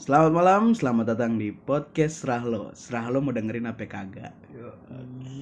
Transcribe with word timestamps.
Selamat 0.00 0.32
malam, 0.32 0.72
selamat 0.72 1.12
datang 1.12 1.36
di 1.36 1.52
podcast 1.52 2.24
Serahlo. 2.24 2.72
Serahlo 2.72 3.20
mau 3.20 3.36
dengerin 3.36 3.68
apa 3.68 3.84
kagak? 3.84 4.32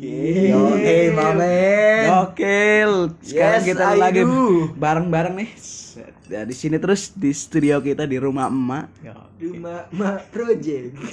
Eh, 0.03 1.15
mamen. 1.15 2.11
Gokil. 2.11 3.15
Sekarang 3.23 3.63
Yes, 3.63 3.69
kita 3.71 3.95
I 3.95 4.03
lagi 4.03 4.23
bareng-bareng 4.75 5.35
nih. 5.39 5.51
Ya, 6.27 6.43
di 6.43 6.59
sini 6.59 6.75
terus 6.83 7.15
di 7.15 7.31
studio 7.31 7.79
kita 7.79 8.03
di 8.03 8.19
rumah 8.19 8.51
emak. 8.51 8.91
Rumah 9.39 9.95
Ma 9.95 10.19
Project. 10.27 10.91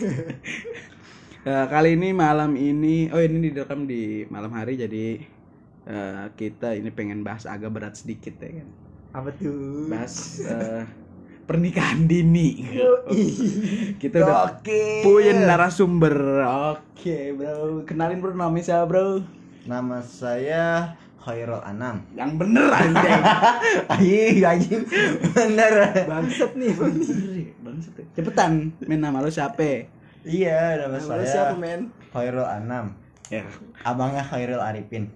Eh, 1.46 1.66
kali 1.70 1.93
ini 1.93 2.09
malam 2.09 2.57
ini, 2.57 3.14
oh 3.14 3.21
ini 3.21 3.54
direkam 3.54 3.86
di 3.86 4.25
malam 4.34 4.50
hari 4.57 4.82
jadi 4.82 5.21
eh, 5.86 6.25
kita 6.34 6.73
ini 6.73 6.89
pengen 6.89 7.21
bahas 7.21 7.46
agak 7.46 7.70
berat 7.70 7.93
sedikit 7.93 8.34
ya 8.41 8.66
kan. 8.66 8.70
Apa 9.14 9.30
tuh? 9.38 9.86
Bahas 9.86 10.41
eh, 10.41 10.89
pernikahan 11.46 12.05
dini. 12.05 12.66
kita 13.98 14.16
udah 14.20 14.59
Gokil. 14.59 15.01
punya 15.01 15.33
narasumber. 15.36 16.15
Oke, 16.74 17.32
bro. 17.32 17.86
Kenalin 17.86 18.18
bro 18.18 18.33
namanya 18.33 18.64
siapa, 18.64 18.86
bro? 18.86 19.21
Nama 19.64 19.97
saya 20.00 20.93
Khairul 21.18 21.57
Anam. 21.60 22.06
Yang 22.14 22.32
bener 22.37 22.68
anjing. 22.68 23.21
Ayi, 23.93 24.42
anjing. 24.42 24.82
Bener. 25.32 25.73
Bangsat 26.06 26.54
nih, 26.54 26.70
Bener 26.71 27.01
ya, 27.34 27.50
bangsat. 27.59 27.93
Cepetan, 28.14 28.51
men 28.82 29.00
nama 29.00 29.21
lo 29.21 29.29
siapa? 29.29 29.89
Iya, 30.21 30.82
nama 30.82 30.98
Nama 30.98 31.01
saya 31.01 31.18
lu 31.18 31.25
siapa, 31.25 31.54
men? 31.56 31.89
Khairul 32.09 32.45
Anam. 32.45 32.94
Ya. 33.25 33.42
Abangnya 33.81 34.22
Khairul 34.22 34.62
Arifin. 34.62 35.09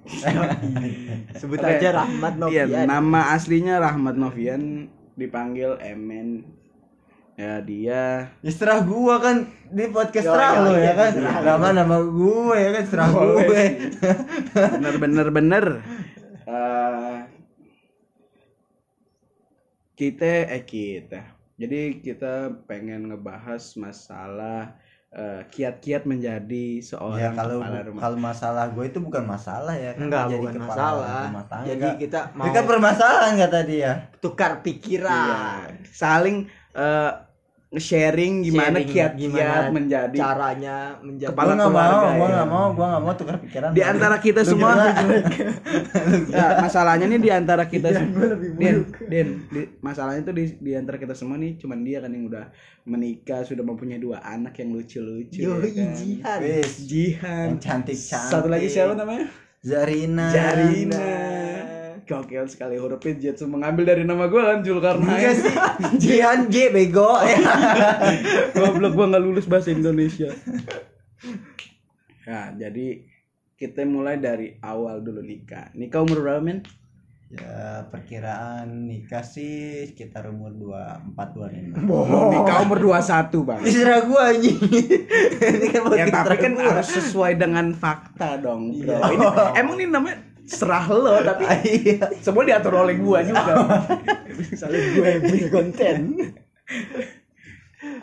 Sebut 1.31 1.57
Oke. 1.57 1.69
aja 1.71 1.93
Rahmat 1.95 2.33
Iya, 2.43 2.65
Novian. 2.65 2.85
nama 2.85 3.33
aslinya 3.33 3.77
Rahmat 3.77 4.17
Novian 4.17 4.89
dipanggil 5.19 5.75
Emen. 5.83 6.47
Ya 7.35 7.63
dia 7.63 8.35
Ya 8.39 8.51
serah 8.51 8.83
gua 8.83 9.15
kan 9.19 9.47
di 9.67 9.87
podcast 9.87 10.27
Yo, 10.27 10.33
serah 10.35 10.51
yo, 10.51 10.61
lo 10.61 10.71
iya, 10.75 10.83
ya 10.83 10.93
kan. 10.95 11.11
serah. 11.15 11.35
Nama 11.39 11.67
nama 11.83 11.97
gue 12.03 12.55
ya 12.55 12.69
kan 12.73 12.83
serah 12.83 13.07
Oh, 13.11 13.23
gue. 13.39 13.63
bener-bener 14.75 15.27
bener. 15.29 15.65
Eh, 16.43 17.17
kita 19.95 20.25
eh 20.47 20.63
kita. 20.63 21.21
Jadi 21.55 21.99
kita 21.99 22.55
pengen 22.65 23.11
ngebahas 23.11 23.75
masalah 23.75 24.79
eh, 25.11 25.41
kiat-kiat 25.47 26.03
menjadi 26.05 26.65
Ya 26.77 26.85
seorang 26.85 27.33
kalau 27.33 27.57
kepala 27.59 27.79
rumah. 27.81 27.99
kalau 27.99 28.17
masalah 28.19 28.65
gue 28.69 28.85
itu 28.85 28.99
bukan 28.99 29.23
masalah 29.25 29.73
ya 29.75 29.91
kan. 29.93 30.01
Enggak, 30.05 30.23
Jadi 30.27 30.37
bukan 30.37 30.53
kepala 30.55 30.69
masalah. 30.69 31.21
rumah 31.25 31.45
tangga. 31.49 31.67
Jadi 31.67 31.87
kita 31.99 32.19
Ini 32.29 32.37
mau 32.37 32.47
kan 32.51 32.63
permasalahan 32.65 33.33
kata 33.37 33.59
dia. 33.63 33.91
tukar 34.19 34.51
Iya, 34.51 34.61
pikiran. 34.61 35.69
saling 35.83 36.37
eh, 36.71 37.11
sharing 37.69 38.41
gimana 38.41 38.81
kiat-kiat 38.81 39.13
gimana 39.13 39.69
menjadi 39.69 40.17
Caranya 40.17 40.97
menjadi 41.05 41.29
Kepala 41.29 41.53
Gua 41.53 41.55
nggak 41.55 41.69
mau, 41.69 41.77
keluarga, 41.77 42.09
gua 42.09 42.25
ya. 42.25 42.33
nggak 42.33 42.49
mau, 42.49 42.65
gua 42.73 42.85
nggak 42.89 43.03
mau 43.05 43.13
tukar 43.13 43.35
pikiran. 43.37 43.69
di 43.69 43.81
antara 43.85 44.17
kita 44.17 44.41
Lu 44.41 44.49
semua 44.49 44.71
ya, 46.33 46.45
masalahnya 46.59 47.05
nih 47.05 47.19
di 47.19 47.29
antara 47.29 47.63
kita 47.65 47.87
gua 48.09 48.25
lebih 48.33 48.49
Den. 48.57 48.77
Den, 49.05 49.27
di- 49.47 49.69
masalahnya 49.79 50.21
tuh 50.23 50.33
di, 50.33 50.57
di 50.57 50.71
antara 50.73 50.97
kita 50.97 51.13
semua 51.13 51.37
nih 51.37 51.57
cuman 51.57 51.79
dia 51.81 52.01
kan 52.01 52.09
yang 52.09 52.25
udah 52.25 52.49
menikah 52.85 53.45
sudah 53.45 53.61
mempunyai 53.61 54.01
dua 54.01 54.17
anak 54.19 54.57
yang 54.57 54.73
lucu-lucu 54.73 55.37
Yo, 55.37 55.61
ya 55.61 55.69
kan? 55.69 55.93
jihan. 55.93 56.39
Jihan 56.81 57.47
yang 57.53 57.59
cantik-cantik. 57.59 58.31
satu 58.33 58.49
lagi 58.49 58.65
siapa 58.65 58.93
namanya 58.93 59.29
Zarina. 59.59 60.25
Jarina 60.31 61.05
gokil 62.09 62.45
sekali 62.45 62.75
hurufnya 62.75 63.13
Jetsu 63.15 63.45
mengambil 63.45 63.85
dari 63.85 64.01
nama 64.01 64.25
gue 64.25 64.41
kan 64.41 64.59
Julkarnain 64.59 65.29
sih. 65.31 65.53
Jihan 65.95 66.49
J 66.49 66.73
bego. 66.73 67.13
goblok 68.57 68.91
gue 68.91 69.05
nggak 69.07 69.21
lulus 69.21 69.45
bahasa 69.45 69.69
Indonesia 69.69 70.33
nah 72.23 72.49
jadi 72.51 73.05
kita 73.53 73.83
mulai 73.83 74.17
dari 74.17 74.53
awal 74.59 75.01
dulu 75.01 75.19
nikah 75.19 75.73
nikah 75.73 75.99
umur 75.99 76.21
berapa 76.21 76.39
men 76.39 76.59
ya 77.27 77.85
perkiraan 77.85 78.85
nikah 78.85 79.21
sih 79.21 79.85
sekitar 79.85 80.25
umur 80.25 80.49
24 80.49 81.77
25. 81.77 81.77
nikah 82.29 82.57
umur 82.59 82.77
21 82.79 83.45
bang 83.45 83.61
Istirahat 83.61 84.05
gua 84.05 84.21
anjing. 84.29 84.57
Ini 85.61 85.67
kan 85.69 85.81
buat 85.85 85.93
ya 85.95 86.05
tapi 86.07 86.35
kan 86.37 86.51
gua. 86.53 86.65
harus 86.73 86.89
sesuai 86.89 87.37
dengan 87.37 87.69
fakta 87.71 88.37
dong 88.39 88.73
bro 88.75 88.97
Iya. 88.97 89.13
ini 89.13 89.25
emang 89.55 89.75
ini 89.77 89.85
namanya 89.87 90.17
serah 90.49 90.89
lo 90.89 91.13
tapi 91.21 91.45
Iya. 91.61 92.09
semua 92.19 92.41
diatur 92.41 92.73
oleh 92.73 92.97
gua 92.97 93.21
juga 93.21 93.53
Misalnya 94.39 94.81
gue 94.95 95.05
yang 95.05 95.23
punya 95.23 95.47
konten. 95.51 95.97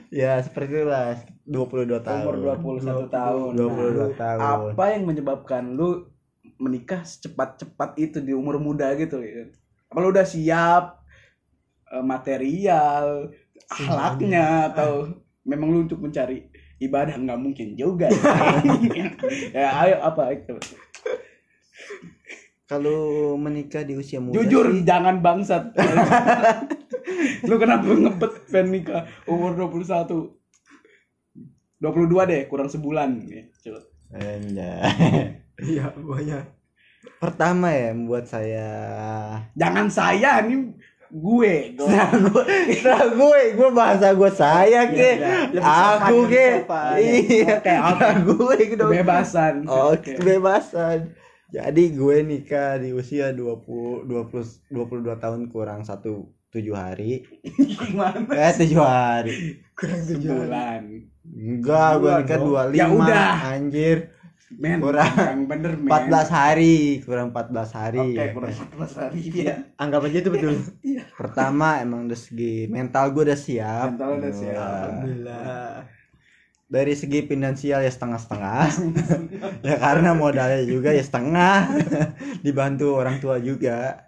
Ya 0.09 0.41
seperti 0.41 0.81
itulah 0.81 1.19
22 1.45 2.01
tahun. 2.01 2.23
umur 2.25 2.37
21 2.57 3.13
tahun 3.13 3.51
22 3.55 4.17
tahun. 4.17 4.41
apa 4.73 4.85
yang 4.95 5.03
menyebabkan 5.05 5.63
lu 5.75 6.09
menikah 6.57 7.05
secepat-cepat 7.05 8.01
itu 8.01 8.19
di 8.19 8.33
umur 8.33 8.57
muda 8.57 8.89
gitu 8.97 9.21
ya 9.21 9.45
apa 9.87 9.99
lu 10.01 10.09
udah 10.09 10.25
siap 10.25 11.05
eh, 11.93 12.01
material 12.01 13.29
akhlaknya 13.69 14.73
atau 14.73 15.13
memang 15.45 15.69
lu 15.69 15.79
untuk 15.85 16.01
mencari 16.01 16.49
ibadah 16.77 17.17
nggak 17.17 17.41
mungkin 17.41 17.69
juga 17.77 18.09
ya 19.57 19.69
ayo 19.85 19.97
apa 20.01 20.33
itu 20.33 20.57
Kalau 22.67 23.39
menikah 23.39 23.87
di 23.87 23.95
usia 23.95 24.19
muda 24.19 24.43
jujur 24.43 24.75
sih, 24.75 24.83
jangan 24.83 25.23
bangsat 25.23 25.71
lu 27.49 27.63
kenapa 27.63 27.87
ngebet 27.87 28.33
pengen 28.51 28.67
nikah 28.75 29.07
umur 29.31 29.55
21 29.55 29.87
22 31.79 32.31
deh 32.31 32.43
kurang 32.51 32.67
sebulan 32.67 33.23
gitu. 33.31 33.79
Anjay. 34.11 35.39
Iya, 35.63 35.95
banyak. 35.95 36.45
Pertama 37.23 37.71
ya 37.71 37.95
membuat 37.95 38.27
saya 38.27 38.69
jangan 39.55 39.87
saya 39.87 40.43
ini 40.43 40.75
gue. 41.07 41.79
Nah, 41.79 42.11
gue, 42.19 42.45
nah, 42.83 43.05
gue, 43.15 43.41
gue 43.55 43.71
bahasa 43.71 44.11
gue 44.11 44.31
saya 44.35 44.91
ke, 44.91 45.23
Iya, 45.23 45.63
aku 45.63 46.27
sopan, 46.27 46.99
ke, 46.99 46.99
iya, 46.99 47.63
oke. 47.63 47.75
Nah, 47.79 48.17
gue 48.27 48.57
kebebasan 48.75 49.55
oh, 49.71 49.95
Oke. 49.95 50.19
kebebasan. 50.19 51.15
Jadi 51.57 51.83
gue 51.91 52.17
nikah 52.23 52.77
di 52.77 52.93
usia 52.93 53.33
20, 53.33 54.05
20, 54.05 54.69
22 54.69 54.77
tahun 55.17 55.41
kurang 55.49 55.81
satu 55.83 56.13
tujuh 56.47 56.73
hari, 56.73 57.25
gimana 57.81 58.29
eh 58.31 58.53
tujuh 58.55 58.81
hari, 58.81 59.61
Kurang 59.73 60.03
tujuh 60.03 60.31
hari. 60.31 60.41
sebulan 60.47 60.83
enggak, 61.27 61.91
gue 61.95 62.03
Bulan 62.03 62.21
nikah 62.23 62.39
dua 62.39 62.63
Ya 62.71 62.87
lima, 62.87 62.97
udah. 62.99 63.33
anjir, 63.51 63.97
men 64.55 64.79
Kurang. 64.79 65.13
yang 65.13 65.43
bener 65.45 65.73
men 65.75 65.89
14 65.91 66.29
hari, 66.31 66.77
kurang 67.03 67.29
14 67.31 67.73
hari. 67.73 68.09
oke 68.15 68.25
kurang 68.33 68.53
14 68.53 69.01
hari 69.01 69.21
ya 69.35 69.55
Anggap 69.75 70.01
aja 70.03 70.19
itu 70.19 70.31
betul. 70.31 70.55
Pertama 71.15 71.69
emang 71.79 72.05
dari 72.05 72.17
segi 72.17 72.55
mental 72.67 73.11
gue 73.11 73.23
udah 73.27 73.39
siap. 73.39 73.87
Mental 73.91 74.11
udah 74.15 74.33
siap. 74.33 74.55
Wah. 74.55 74.81
Alhamdulillah. 74.87 75.73
Dari 76.67 76.99
segi 76.99 77.23
finansial 77.25 77.79
ya 77.81 77.91
setengah-setengah. 77.91 78.63
Ya 79.63 79.77
karena 79.79 80.11
modalnya 80.15 80.67
juga 80.67 80.91
ya 80.91 81.03
setengah. 81.03 81.71
Dibantu 82.45 82.99
orang 82.99 83.23
tua 83.23 83.39
juga. 83.39 84.07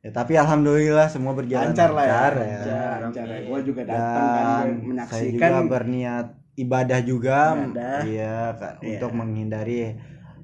Ya 0.00 0.10
tapi 0.10 0.32
alhamdulillah 0.34 1.12
semua 1.12 1.36
berjalan 1.36 1.76
lancar 1.76 1.92
lah 1.92 2.04
ya. 2.04 2.10
lancar, 2.10 2.32
lancar 2.40 2.98
lancar. 3.04 3.26
Ya 3.28 3.40
gue 3.44 3.58
juga 3.62 3.82
datang 3.84 4.26
kan 4.32 5.06
saya 5.06 5.28
juga 5.28 5.60
berniat 5.62 6.26
ibadah 6.56 7.00
juga. 7.04 7.38
Ibadah. 7.54 7.98
iya 8.04 8.38
Kak, 8.56 8.72
Iya. 8.80 8.88
untuk 8.96 9.12
menghindari 9.14 9.80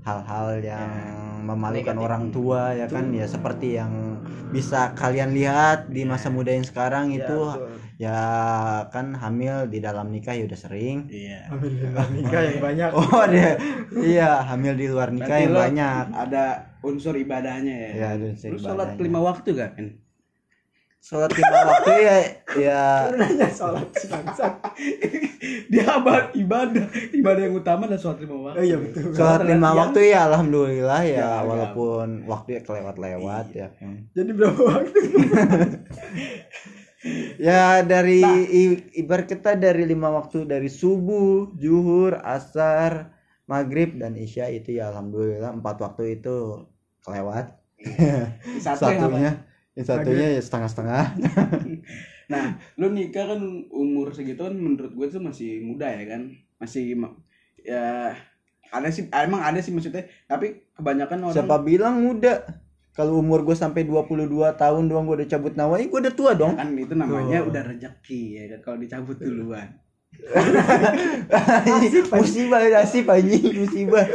hal-hal 0.06 0.48
yang 0.62 0.90
memalukan 1.42 1.96
Negatif. 1.98 2.06
orang 2.06 2.24
tua 2.30 2.62
ya 2.76 2.86
kan. 2.86 3.10
Ya 3.10 3.26
seperti 3.26 3.74
yang 3.74 4.22
bisa 4.52 4.94
kalian 4.94 5.34
lihat 5.34 5.90
di 5.90 6.06
masa 6.06 6.30
muda 6.30 6.54
yang 6.54 6.62
sekarang 6.62 7.10
Ya, 7.10 7.24
itu 7.24 7.40
betul. 7.50 7.70
Ya 7.96 8.20
kan 8.86 9.12
hamil 9.14 9.66
di 9.66 9.78
dalam 9.78 10.08
nikah 10.08 10.32
ya 10.32 10.44
udah 10.44 10.58
sering 10.58 11.08
iya 11.08 11.48
Alhamdulillah 11.48 12.06
nikah 12.12 12.40
yang 12.42 12.60
banyak. 12.60 12.90
Oh 12.98 13.18
ada, 13.18 13.56
iya 13.96 14.30
hamil 14.42 14.74
di 14.74 14.86
luar 14.86 15.08
nikah 15.08 15.32
Berarti 15.32 15.42
yang 15.42 15.50
lo 15.50 15.60
banyak. 15.62 16.04
ada 16.12 16.44
unsur 16.80 17.14
ibadahnya 17.14 17.72
ya 17.74 17.90
Ya 17.90 18.06
ada 18.12 18.24
unsur 18.28 18.48
lu 18.48 18.58
sholat 18.58 18.88
lima 18.96 19.20
waktu 19.22 19.50
kan 19.52 19.72
Sholat 20.98 21.30
lima 21.30 21.58
waktu 21.64 21.92
ya, 21.96 22.16
ya 22.58 22.82
Nanya 23.14 23.46
sholat 23.48 23.86
bangsat. 23.88 24.52
dia 25.70 25.84
abad 25.88 26.34
ibadah 26.34 26.82
ibadah 27.12 27.42
yang 27.42 27.54
utama 27.54 27.86
adalah 27.86 28.02
sholat 28.02 28.18
lima 28.20 28.36
waktu 28.42 28.58
Oh 28.58 28.64
iya 28.66 28.76
betul. 28.76 29.02
sholat 29.14 29.40
lima 29.42 29.68
waktu 29.72 30.00
ya 30.04 30.20
alhamdulillah 30.26 31.00
ya, 31.00 31.16
Ya, 31.16 31.30
walaupun 31.40 32.26
waktu 32.26 32.48
ya 32.52 32.60
kelewat-lewat 32.60 33.46
ya. 33.52 33.68
Jadi 34.12 34.30
berapa 34.32 34.60
waktu? 34.60 34.98
Ya 37.36 37.84
dari 37.84 38.20
Nah. 38.24 38.40
i- 38.42 38.84
ibarat 39.00 39.26
kita 39.28 39.54
dari 39.54 39.84
lima 39.84 40.08
waktu 40.10 40.48
dari 40.48 40.68
subuh, 40.72 41.52
zuhur, 41.56 42.16
asar, 42.24 43.12
maghrib 43.46 43.94
dan 44.00 44.16
isya 44.16 44.48
itu 44.50 44.76
ya 44.80 44.90
alhamdulillah 44.90 45.52
empat 45.54 45.76
waktu 45.84 46.18
itu 46.20 46.66
kelewat. 47.04 47.46
satu 48.58 48.88
Satunya, 48.88 49.30
yang 49.76 49.86
satunya 49.86 50.26
ya 50.36 50.40
setengah-setengah. 50.40 51.04
nah 52.32 52.58
lu 52.80 52.90
nikah 52.90 53.36
kan 53.36 53.40
umur 53.70 54.10
segitu 54.10 54.42
kan 54.42 54.56
menurut 54.56 54.90
gue 54.96 55.06
tuh 55.06 55.22
masih 55.22 55.62
muda 55.62 55.86
ya 55.86 56.04
kan 56.10 56.26
masih 56.58 56.98
ma- 56.98 57.14
ya 57.62 58.10
ada 58.74 58.88
sih 58.90 59.06
emang 59.06 59.42
ada 59.46 59.62
sih 59.62 59.70
maksudnya 59.70 60.10
tapi 60.26 60.66
kebanyakan 60.74 61.30
orang 61.30 61.36
Siapa 61.38 61.56
bilang 61.62 62.02
muda? 62.02 62.65
Kalau 62.96 63.20
umur 63.20 63.44
gue 63.44 63.52
sampai 63.52 63.84
22 63.84 64.24
tahun 64.56 64.82
doang 64.88 65.04
gue 65.04 65.20
udah 65.20 65.28
cabut 65.28 65.52
nyawa, 65.52 65.84
gue 65.84 66.00
udah 66.00 66.14
tua 66.16 66.32
dong. 66.32 66.56
kan 66.56 66.72
itu 66.72 66.96
namanya 66.96 67.44
Tuh. 67.44 67.52
udah 67.52 67.62
rezeki 67.68 68.22
ya 68.32 68.42
kan 68.56 68.60
kalau 68.64 68.76
dicabut 68.80 69.20
duluan 69.20 69.68
musibah 72.16 72.64
nasib 72.72 73.04
anjing 73.10 73.52
musibah. 73.52 74.06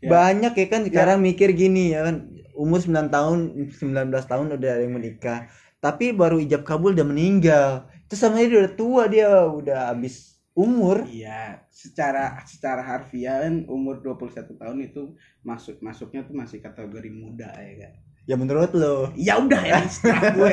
Ya. 0.00 0.08
Banyak 0.08 0.56
ya 0.56 0.66
kan 0.72 0.80
sekarang 0.88 1.20
mikir 1.20 1.52
gini 1.52 1.92
ya 1.92 2.08
kan 2.08 2.32
umur 2.56 2.80
9 2.80 3.12
tahun 3.12 3.68
19 3.68 4.08
tahun 4.08 4.44
udah 4.48 4.56
ada 4.56 4.80
yang 4.80 4.96
menikah. 4.96 5.52
Tapi 5.76 6.16
baru 6.16 6.40
ijab 6.40 6.64
kabul 6.64 6.96
udah 6.96 7.04
meninggal. 7.04 7.84
Itu 8.08 8.16
sama 8.16 8.40
dia 8.40 8.64
udah 8.64 8.74
tua 8.80 9.12
dia 9.12 9.28
udah 9.44 9.92
habis 9.92 10.39
umur. 10.60 10.96
iya 11.06 11.64
secara 11.68 12.36
secara 12.44 12.80
harfiah 12.80 13.40
kan 13.40 13.64
umur 13.66 13.98
21 13.98 14.28
tahun 14.52 14.78
itu 14.82 15.02
masuk 15.40 15.80
masuknya 15.80 16.20
tuh 16.22 16.34
masih 16.34 16.60
kategori 16.60 17.08
muda 17.10 17.48
ya 17.50 17.74
kan 17.80 17.94
Ya 18.24 18.36
menurut 18.36 18.70
lo. 18.72 19.10
ya 19.16 19.36
udah 19.36 19.58
ya 19.60 19.80
setelah 19.88 20.22
gue 20.30 20.52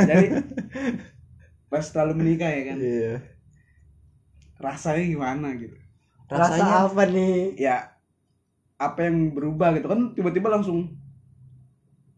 jadi 0.00 0.26
pas 1.68 1.84
terlalu 1.84 2.14
menikah 2.16 2.48
ya 2.48 2.62
kan 2.64 2.78
Iya. 2.78 3.14
rasanya 4.58 5.04
gimana 5.04 5.48
gitu 5.54 5.76
Rasa 6.28 6.54
Rasanya 6.54 6.74
apa 6.84 7.02
nih? 7.06 7.36
ya 7.56 7.76
apa 8.76 9.00
yang 9.02 9.32
berubah 9.32 9.74
gitu 9.74 9.86
kan 9.86 10.12
tiba-tiba 10.12 10.48
langsung 10.48 10.94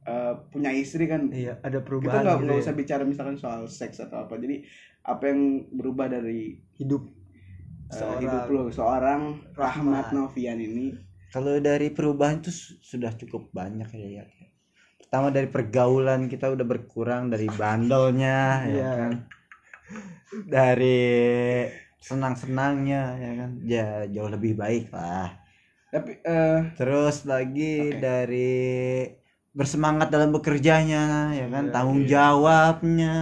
eh, 0.02 0.34
punya 0.50 0.70
istri 0.70 1.04
kan 1.04 1.28
Iya, 1.28 1.56
ada 1.58 1.78
kita 1.78 1.86
perubahan 1.86 2.20
nggak 2.20 2.36
gitu 2.36 2.44
nggak 2.44 2.58
ya. 2.58 2.62
usah 2.62 2.74
bicara 2.74 3.02
misalkan 3.02 3.36
soal 3.36 3.64
seks 3.66 3.98
atau 3.98 4.20
apa 4.20 4.36
jadi 4.36 4.62
apa 5.00 5.24
yang 5.26 5.40
berubah 5.70 6.06
dari 6.06 6.60
hidup 6.74 7.08
Seorang- 7.90 8.20
hidup 8.20 8.44
lo 8.48 8.62
seorang 8.68 9.20
Rahmat 9.52 10.06
Rahmat. 10.06 10.06
Novian 10.12 10.56
ini 10.56 10.94
Kalau 11.28 11.58
dari 11.58 11.90
perubahan 11.90 12.38
itu 12.38 12.50
su- 12.50 12.74
sudah 12.80 13.14
cukup 13.14 13.50
banyak 13.50 13.86
ya. 13.92 14.08
ya. 14.18 14.24
Pertama 14.96 15.28
dari 15.28 15.46
pergaulan 15.46 16.26
kita 16.26 16.48
udah 16.48 16.62
berkurang 16.62 17.28
dari 17.28 17.46
bandelnya 17.46 18.38
ya 18.64 18.70
Iya. 18.72 18.90
kan. 18.96 19.12
Dari 20.46 21.02
senang-senangnya 21.98 23.02
ya 23.16 23.30
kan. 23.36 23.50
Ya 23.62 23.88
jauh 24.06 24.26
lebih 24.28 24.54
baik 24.54 24.90
lah. 24.90 25.36
tapi 25.88 26.22
eh, 26.22 26.70
Terus 26.74 27.26
lagi 27.26 27.90
Oke. 27.90 27.98
dari 27.98 28.54
bersemangat 29.50 30.06
dalam 30.08 30.30
bekerjanya 30.30 31.34
ya 31.34 31.46
kan, 31.46 31.66
Iya, 31.66 31.72
tanggung 31.74 32.02
iya. 32.02 32.10
jawabnya. 32.12 33.14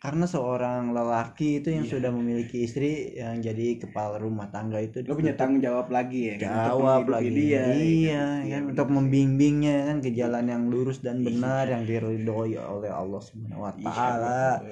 Karena 0.00 0.24
seorang 0.24 0.96
lelaki 0.96 1.60
itu 1.60 1.68
yang 1.68 1.84
Iya. 1.84 1.92
sudah 1.92 2.08
memiliki 2.08 2.64
istri 2.64 3.20
yang 3.20 3.36
jadi 3.44 3.76
kepala 3.76 4.16
rumah 4.16 4.48
tangga 4.48 4.80
itu 4.80 5.04
lo 5.04 5.12
punya 5.12 5.36
tanggung 5.36 5.60
jawab 5.60 5.92
lagi 5.92 6.32
ya 6.32 6.34
kan, 6.40 6.72
jawab 6.72 7.04
lagi 7.04 7.28
dia, 7.28 7.60
ya 7.60 7.64
iya 7.68 8.16
kan? 8.16 8.40
kan 8.40 8.48
benar 8.64 8.72
untuk 8.72 8.88
membimbingnya 8.96 9.76
kan 9.92 9.96
ke 10.00 10.16
jalan 10.16 10.48
yang 10.48 10.72
lurus 10.72 11.04
dan 11.04 11.20
Iya. 11.20 11.28
benar 11.28 11.64
yang 11.68 11.84
diridhoi 11.84 12.56
oleh 12.56 12.88
Allah 12.88 13.20
Subhanahu 13.20 13.60
wa 13.60 13.76
Iya, 13.76 13.92
taala. 13.92 14.64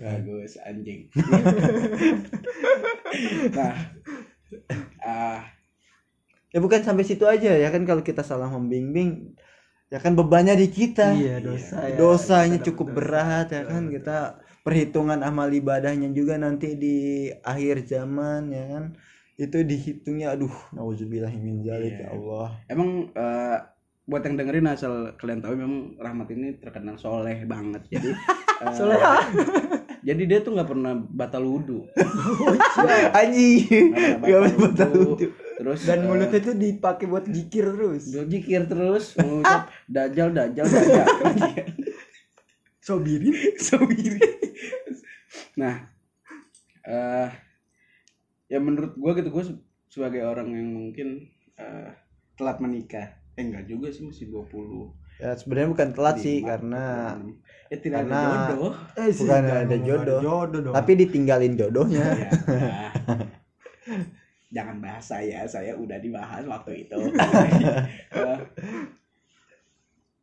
bagus 0.00 0.52
anjing 0.58 1.00
nah 3.56 3.74
ah 5.04 5.40
Ya 6.48 6.60
bukan 6.60 6.80
sampai 6.84 7.04
situ 7.04 7.24
aja 7.24 7.52
ya 7.56 7.68
kan 7.68 7.84
kalau 7.84 8.00
kita 8.00 8.20
salah 8.20 8.48
membimbing 8.48 9.36
ya 9.88 9.96
kan 9.96 10.12
bebannya 10.12 10.52
di 10.52 10.68
kita. 10.68 11.12
Iya, 11.12 11.40
dosa 11.40 11.76
ya. 11.84 11.96
Dosanya 11.96 12.58
Kita 12.60 12.66
cukup 12.72 12.86
dosa. 12.92 12.96
berat 12.96 13.46
ya 13.52 13.62
kan 13.64 13.82
kita 13.88 14.16
perhitungan 14.62 15.20
amal 15.20 15.50
ibadahnya 15.50 16.08
juga 16.10 16.34
nanti 16.36 16.74
di 16.74 16.96
akhir 17.36 17.82
zaman 17.84 18.48
ya 18.48 18.64
kan 18.70 18.84
itu 19.34 19.58
dihitungnya 19.60 20.32
aduh 20.32 20.52
nauzubillah 20.70 21.32
min 21.32 21.60
zalik 21.60 21.92
Iya. 21.92 22.00
ya 22.00 22.08
Allah. 22.12 22.48
emang 22.66 22.90
eh, 23.10 23.58
buat 24.02 24.20
yang 24.20 24.34
dengerin 24.36 24.66
asal 24.68 24.92
kalian 25.14 25.38
tahu 25.38 25.54
memang 25.56 25.94
Rahmat 25.96 26.26
ini 26.30 26.56
terkenal 26.56 26.94
soleh 26.96 27.42
banget 27.44 27.82
jadi 27.88 28.10
Soleh. 28.72 28.98
jadi 30.06 30.22
dia 30.24 30.38
tuh 30.40 30.52
nggak 30.52 30.68
pernah 30.68 30.94
batal 30.94 31.42
wudhu 31.42 31.82
Anjing. 33.14 33.90
Nggak 34.18 34.20
pernah 34.20 34.54
batal 34.60 34.90
wudhu. 34.92 35.26
terus 35.52 35.80
Dan 35.82 35.98
eh, 35.98 36.04
mulutnya 36.04 36.38
itu 36.40 36.52
dipakai 36.52 37.06
buat 37.06 37.24
jikir 37.24 37.64
terus. 37.68 38.02
dia 38.08 38.24
jikir 38.24 38.66
terus 38.66 39.14
mengucap 39.14 39.70
dajal 39.86 40.28
dajal 40.30 40.66
dajal 40.66 41.06
Sobirin. 42.82 43.30
Sendiri. 43.62 44.18
nah 45.54 45.86
eh 46.82 47.28
ya 48.46 48.58
menurut 48.58 48.92
gua 48.94 49.14
gitu 49.14 49.28
gua 49.28 49.40
se- 49.42 49.62
sebagai 49.86 50.20
orang 50.20 50.48
yang 50.48 50.68
mungkin 50.68 51.08
eh, 51.54 51.88
telat 52.34 52.58
menikah 52.58 53.06
eh 53.32 53.42
enggak 53.42 53.64
juga 53.64 53.88
sih 53.88 54.02
masih 54.02 54.28
20 54.28 54.98
Ya 55.14 55.32
sebenarnya 55.32 55.70
bukan 55.70 55.88
telat 55.92 56.16
sih 56.18 56.42
karena 56.42 57.14
26. 57.14 57.70
ya 57.70 57.76
tidak 57.78 57.98
karena- 58.00 58.18
ada 58.18 58.32
jodoh 58.50 58.72
Eh, 58.92 59.08
sih, 59.08 59.20
Bukan 59.22 59.42
ada 59.44 59.54
ngomong 59.70 59.86
jodoh. 59.86 60.20
jodoh 60.20 60.60
dong. 60.62 60.74
tapi 60.74 60.92
ditinggalin 60.96 61.54
jodohnya. 61.54 62.04
Ya, 62.18 62.30
nah. 62.48 62.90
jangan 64.56 64.76
bahas 64.80 65.04
saya 65.06 65.46
saya 65.46 65.72
udah 65.74 65.96
dibahas 65.96 66.42
waktu 66.44 66.72
itu 66.82 66.98
Eh, 68.12 68.38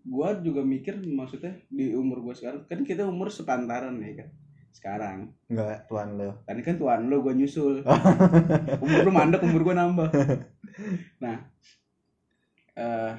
gua 0.09 0.33
juga 0.35 0.65
mikir 0.65 0.97
maksudnya 0.99 1.53
di 1.69 1.93
umur 1.93 2.19
gua 2.19 2.33
sekarang 2.33 2.65
kan 2.65 2.81
kita 2.81 3.05
umur 3.05 3.29
sepantaran 3.29 3.93
ya 3.99 4.13
kan 4.17 4.29
sekarang 4.71 5.19
Enggak, 5.45 5.85
tuan 5.85 6.09
lo. 6.15 6.41
tadi 6.43 6.61
kan 6.61 6.75
tuan 6.75 7.05
lo 7.05 7.21
gua 7.21 7.31
nyusul 7.31 7.85
umur 8.83 8.99
lu 9.01 9.11
mandek 9.11 9.41
umur 9.41 9.61
gua 9.63 9.75
nambah 9.77 10.09
nah 11.19 11.37
eh 12.73 13.13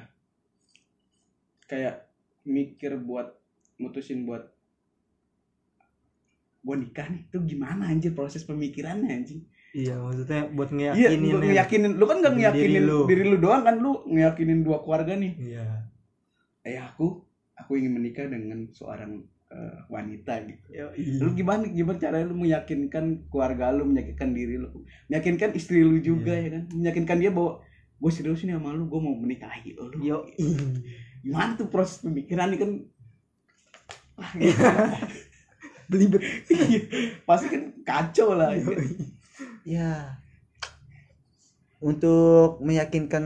kayak 1.63 1.95
mikir 2.43 2.97
buat 2.97 3.31
mutusin 3.77 4.25
buat 4.25 4.51
gua 6.61 6.75
nikah 6.75 7.07
nih 7.07 7.23
tuh 7.27 7.41
gimana 7.41 7.87
anjir 7.87 8.11
proses 8.11 8.43
pemikirannya 8.43 9.09
anjing 9.09 9.41
Iya, 9.71 9.95
maksudnya 9.95 10.51
buat 10.51 10.67
Iya, 10.67 10.91
ngeyakinin. 10.91 11.31
lu 11.31 11.39
ya. 11.39 11.47
ngeyakinin 11.47 11.91
lu 11.95 12.03
kan 12.03 12.19
gak 12.19 12.35
Diri 12.35 12.39
ngeyakinin 12.43 12.83
lu. 12.83 12.99
diri 13.07 13.23
lu 13.23 13.37
doang 13.39 13.63
kan 13.63 13.79
lu 13.79 14.03
ngeyakinin 14.03 14.67
dua 14.67 14.83
keluarga 14.83 15.15
nih. 15.15 15.31
Iya. 15.39 15.63
Eh 16.61 16.77
aku 16.77 17.25
aku 17.53 17.71
ingin 17.77 17.93
menikah 17.93 18.25
dengan 18.25 18.69
seorang 18.71 19.21
eh, 19.49 19.75
wanita 19.87 20.45
gitu. 20.45 20.65
Lu 21.19 21.33
gimana 21.33 21.67
gimana 21.67 21.97
caranya 21.97 22.25
lu 22.25 22.37
meyakinkan 22.37 23.27
keluarga 23.27 23.69
lu, 23.69 23.85
meyakinkan 23.85 24.31
diri 24.31 24.55
lu, 24.57 24.69
meyakinkan 25.07 25.51
istri 25.53 25.81
lu 25.81 25.99
juga 25.99 26.31
Iya. 26.33 26.45
ya 26.45 26.49
kan, 26.55 26.63
meyakinkan 26.71 27.17
dia 27.19 27.31
bahwa 27.31 27.59
gue 28.01 28.11
serius 28.11 28.41
nih 28.41 28.55
sama 28.55 28.73
lu, 28.73 28.87
gue 28.87 28.97
mau 28.97 29.13
menikahi 29.13 29.75
lu. 29.75 29.91
Yo, 30.01 30.25
Gimana 31.21 31.53
tuh 31.53 31.69
proses 31.69 32.01
pemikiran 32.01 32.49
nih 32.49 32.59
kan? 32.65 32.71
Wah, 34.17 34.31
belibet. 35.91 36.21
iya. 36.49 36.81
Pasti 37.27 37.45
kan 37.51 37.63
kacau 37.85 38.33
lah. 38.33 38.55
ya. 38.57 38.65
Ya. 39.61 39.91
Untuk 41.81 42.61
meyakinkan 42.61 43.23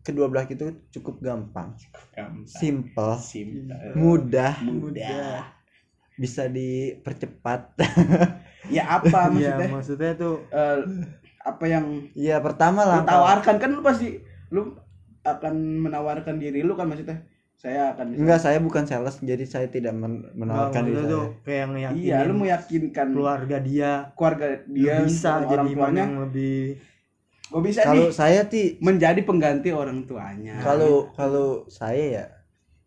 kedua 0.00 0.26
belah 0.26 0.44
itu 0.44 0.64
cukup 0.90 1.20
gampang, 1.20 1.76
Gampang. 2.10 2.48
simple, 2.48 3.12
Simpel. 3.14 3.92
mudah, 3.92 4.56
Mudah. 4.62 5.44
bisa 6.16 6.48
dipercepat. 6.48 7.76
Ya 8.68 8.84
apa 8.86 9.08
maksudnya? 9.32 9.66
maksudnya 9.68 10.12
tuh 10.14 10.44
Eh, 10.46 10.80
apa 11.40 11.64
yang 11.66 12.06
Ya 12.12 12.36
pertama 12.38 12.84
lah. 12.84 13.02
tawarkan 13.02 13.56
kan 13.56 13.70
lu 13.70 13.80
pasti 13.80 14.20
lu 14.48 14.76
akan 15.20 15.54
menawarkan 15.80 16.36
diri 16.36 16.60
lu 16.60 16.72
kan 16.72 16.84
maksudnya 16.84 17.24
saya 17.54 17.90
akan 17.90 18.04
misalnya- 18.06 18.20
Enggak, 18.22 18.40
saya 18.40 18.58
bukan 18.58 18.84
sales, 18.84 19.16
jadi 19.18 19.44
saya 19.44 19.66
tidak 19.66 19.92
men- 19.92 20.28
menawarkan 20.34 20.82
diri 20.82 20.96
saya. 20.98 21.08
tuh 21.10 21.24
kayak 21.42 21.66
ngeyakinin 21.68 22.00
iya 22.02 22.18
lu 22.22 22.34
meyakinkan 22.34 23.06
keluarga 23.10 23.56
dia 23.58 23.90
keluarga 24.10 24.46
dia 24.66 24.94
bisa 25.02 25.28
orang 25.34 25.48
jadi 25.50 25.68
tuanya 25.70 26.02
yang 26.02 26.16
lebih 26.22 26.58
gue 27.50 27.62
bisa 27.62 27.82
Kalau 27.82 28.08
saya 28.10 28.46
ti 28.46 28.78
menjadi 28.78 29.20
pengganti 29.20 29.74
orang 29.74 30.06
tuanya 30.06 30.62
kalau 30.62 31.10
kalau 31.12 31.66
saya 31.66 32.04
ya 32.06 32.24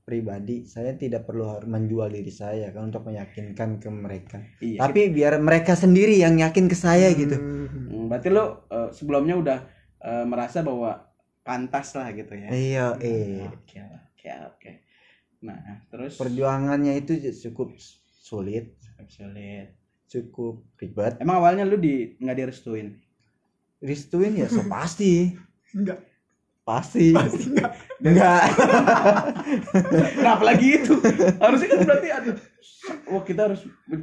pribadi 0.03 0.67
saya 0.67 0.95
tidak 0.95 1.23
perlu 1.23 1.47
harus 1.47 1.67
menjual 1.67 2.11
diri 2.11 2.27
saya 2.27 2.71
kan 2.71 2.91
untuk 2.91 3.07
meyakinkan 3.07 3.79
ke 3.79 3.87
mereka. 3.87 4.37
iya 4.59 4.79
Tapi 4.83 5.11
biar 5.11 5.39
mereka 5.39 5.79
sendiri 5.79 6.19
yang 6.19 6.35
yakin 6.35 6.67
ke 6.67 6.75
saya 6.75 7.07
gitu. 7.15 7.39
Hmm. 7.39 7.67
Hmm, 7.87 8.05
berarti 8.11 8.27
lu 8.27 8.43
eh, 8.67 8.89
sebelumnya 8.91 9.35
udah 9.39 9.59
eh, 10.03 10.25
merasa 10.27 10.59
bahwa 10.59 11.07
pantas 11.43 11.91
lah 11.95 12.11
gitu 12.11 12.31
ya 12.35 12.47
Iya, 12.51 12.85
eh. 13.03 13.43
oke 13.47 13.79
oke 13.79 14.29
oke 14.47 14.71
nah 15.43 15.59
terus 15.91 16.15
Perjuangannya 16.15 17.03
itu 17.03 17.19
cukup 17.51 17.75
sulit, 18.23 18.79
sulit 19.11 19.75
cukup 20.07 20.63
ribet. 20.79 21.19
emang 21.19 21.43
awalnya 21.43 21.67
lu 21.67 21.75
di 21.75 22.15
nggak 22.15 22.37
direstuin 22.37 22.95
Restuin 23.83 24.39
ya 24.39 24.47
so 24.47 24.63
pasti. 24.73 25.35
Enggak. 25.75 25.99
Pasti. 26.63 27.11
Pasti 27.11 27.51
enggak. 27.51 27.71
Enggak. 27.99 28.43
Nah, 30.23 30.31
apalagi 30.39 30.79
itu. 30.79 30.95
Harusnya 31.43 31.67
kan 31.75 31.79
berarti 31.83 32.09
ada 32.09 32.31
wah 33.11 33.23
kita 33.23 33.51
harus 33.51 33.61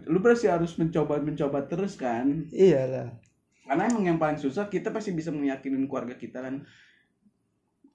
lu 0.08 0.18
pasti 0.20 0.46
harus 0.48 0.76
mencoba 0.76 1.20
mencoba 1.20 1.64
terus 1.66 1.96
kan 1.96 2.48
iyalah 2.52 3.12
karena 3.66 3.82
emang 3.86 4.04
yang 4.06 4.18
paling 4.18 4.38
susah 4.40 4.66
kita 4.66 4.90
pasti 4.90 5.14
bisa 5.14 5.30
meyakinin 5.30 5.86
keluarga 5.86 6.16
kita 6.16 6.42
kan 6.42 6.64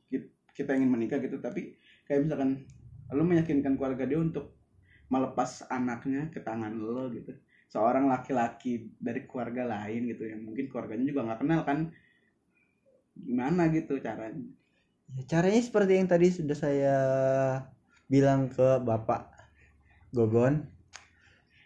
Ki- 0.10 0.32
kita 0.56 0.78
ingin 0.78 0.90
menikah 0.92 1.20
gitu 1.20 1.42
tapi 1.42 1.78
kayak 2.06 2.28
misalkan 2.30 2.64
lu 3.12 3.24
meyakinkan 3.26 3.76
keluarga 3.78 4.08
dia 4.08 4.20
untuk 4.22 4.56
melepas 5.12 5.70
anaknya 5.70 6.34
ke 6.34 6.42
tangan 6.42 6.74
lo 6.74 7.12
gitu 7.14 7.34
seorang 7.66 8.06
laki-laki 8.06 8.92
dari 8.98 9.26
keluarga 9.26 9.66
lain 9.66 10.08
gitu 10.08 10.26
yang 10.26 10.42
mungkin 10.42 10.68
keluarganya 10.68 11.06
juga 11.06 11.22
nggak 11.26 11.40
kenal 11.42 11.62
kan 11.64 11.80
gimana 13.16 13.68
gitu 13.70 13.98
caranya 14.00 14.46
Ya, 15.06 15.22
caranya 15.30 15.62
seperti 15.62 15.92
yang 15.96 16.10
tadi 16.10 16.28
sudah 16.28 16.58
saya 16.58 16.98
bilang 18.06 18.50
ke 18.50 18.82
Bapak 18.82 19.30
Gogon. 20.10 20.66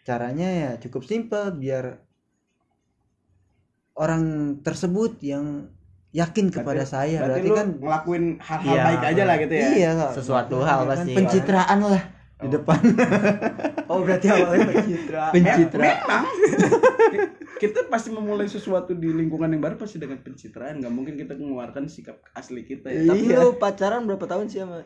Caranya 0.04 0.44
ya 0.44 0.70
cukup 0.76 1.08
simpel 1.08 1.56
biar 1.56 2.04
orang 3.96 4.22
tersebut 4.60 5.16
yang 5.20 5.72
yakin 6.12 6.50
kepada 6.50 6.82
Berarti- 6.82 6.90
saya 6.90 7.18
berarti, 7.22 7.48
berarti, 7.48 7.50
kan 7.54 7.68
ngelakuin 7.78 8.24
hal-hal 8.36 8.74
Iya, 8.74 8.82
baik 8.84 9.02
aja 9.08 9.22
lah 9.24 9.36
gitu 9.38 9.54
ya 9.54 9.68
iya. 9.72 9.90
Sesuatu 10.10 10.56
Ya 10.56 10.66
hal 10.66 10.80
kan, 10.80 10.88
pasti. 10.92 11.12
pencitraan 11.14 11.78
lah 11.80 12.02
di 12.40 12.46
Oh. 12.46 12.50
depan 12.50 12.80
Oh 13.90 14.00
berarti 14.00 14.26
awalnya 14.26 14.64
pencitraan. 14.72 15.30
pencitraan 15.30 15.82
memang 15.82 16.24
kita 17.62 17.84
pasti 17.86 18.08
memulai 18.08 18.46
sesuatu 18.46 18.92
di 18.92 19.08
lingkungan 19.10 19.48
yang 19.48 19.60
baru 19.60 19.76
pasti 19.76 19.96
dengan 19.96 20.18
pencitraan 20.18 20.78
nggak 20.78 20.88
mungkin 20.88 21.14
kita 21.14 21.34
mengeluarkan 21.34 21.84
sikap 21.86 22.16
asli 22.32 22.62
kita 22.62 22.88
ya 22.88 23.04
Tapi 23.06 23.26
Iya. 23.26 23.38
lu 23.38 23.54
pacaran 23.54 24.04
berapa 24.04 24.24
tahun 24.24 24.46
sih 24.46 24.58
sama 24.58 24.80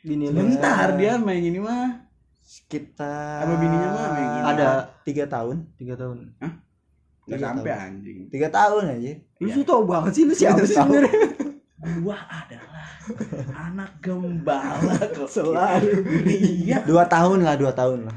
bini 0.00 0.26
lu? 0.26 0.34
bentar 0.36 0.90
dia 0.92 1.14
main 1.16 1.38
ini 1.40 1.56
mah 1.56 2.02
sekitar 2.40 3.44
Sama 3.44 3.54
bininya 3.54 3.88
mah 3.88 4.06
main 4.10 4.26
gini. 4.28 4.42
ada 4.48 4.68
tiga 5.02 5.24
tahun 5.24 5.56
Tiga 5.76 5.94
tahun. 5.94 6.18
nggak 6.34 6.58
Tiga 7.30 7.46
sampai 7.46 7.70
tahun. 7.70 7.86
anjing 7.86 8.18
tiga 8.26 8.48
tahun 8.48 8.84
aja 8.90 9.12
Lu 9.36 9.46
Iya. 9.46 9.54
tuh 9.54 9.64
tau 9.64 9.82
banget 9.84 10.12
sih 10.12 10.24
lu 10.24 10.32
siapa 10.32 10.62
sih 10.62 10.74
sebenarnya? 10.74 11.14
Gua 11.82 12.18
adalah 12.30 12.88
anak 13.66 13.98
gembala 13.98 14.94
kok 15.16 15.26
Selalu. 15.26 16.06
iya. 16.30 16.86
Dua 16.86 17.04
tahun 17.10 17.42
lah 17.42 17.58
dua 17.58 17.72
tahun 17.74 18.06
lah. 18.06 18.16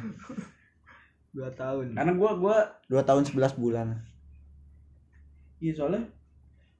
Dua 1.35 1.49
tahun. 1.51 1.97
karena 1.97 2.13
gua 2.13 2.31
gua 2.37 2.57
dua 2.85 3.01
tahun 3.01 3.25
sebelas 3.25 3.57
bulan. 3.57 4.05
Iya 5.59 5.73
soalnya 5.81 6.05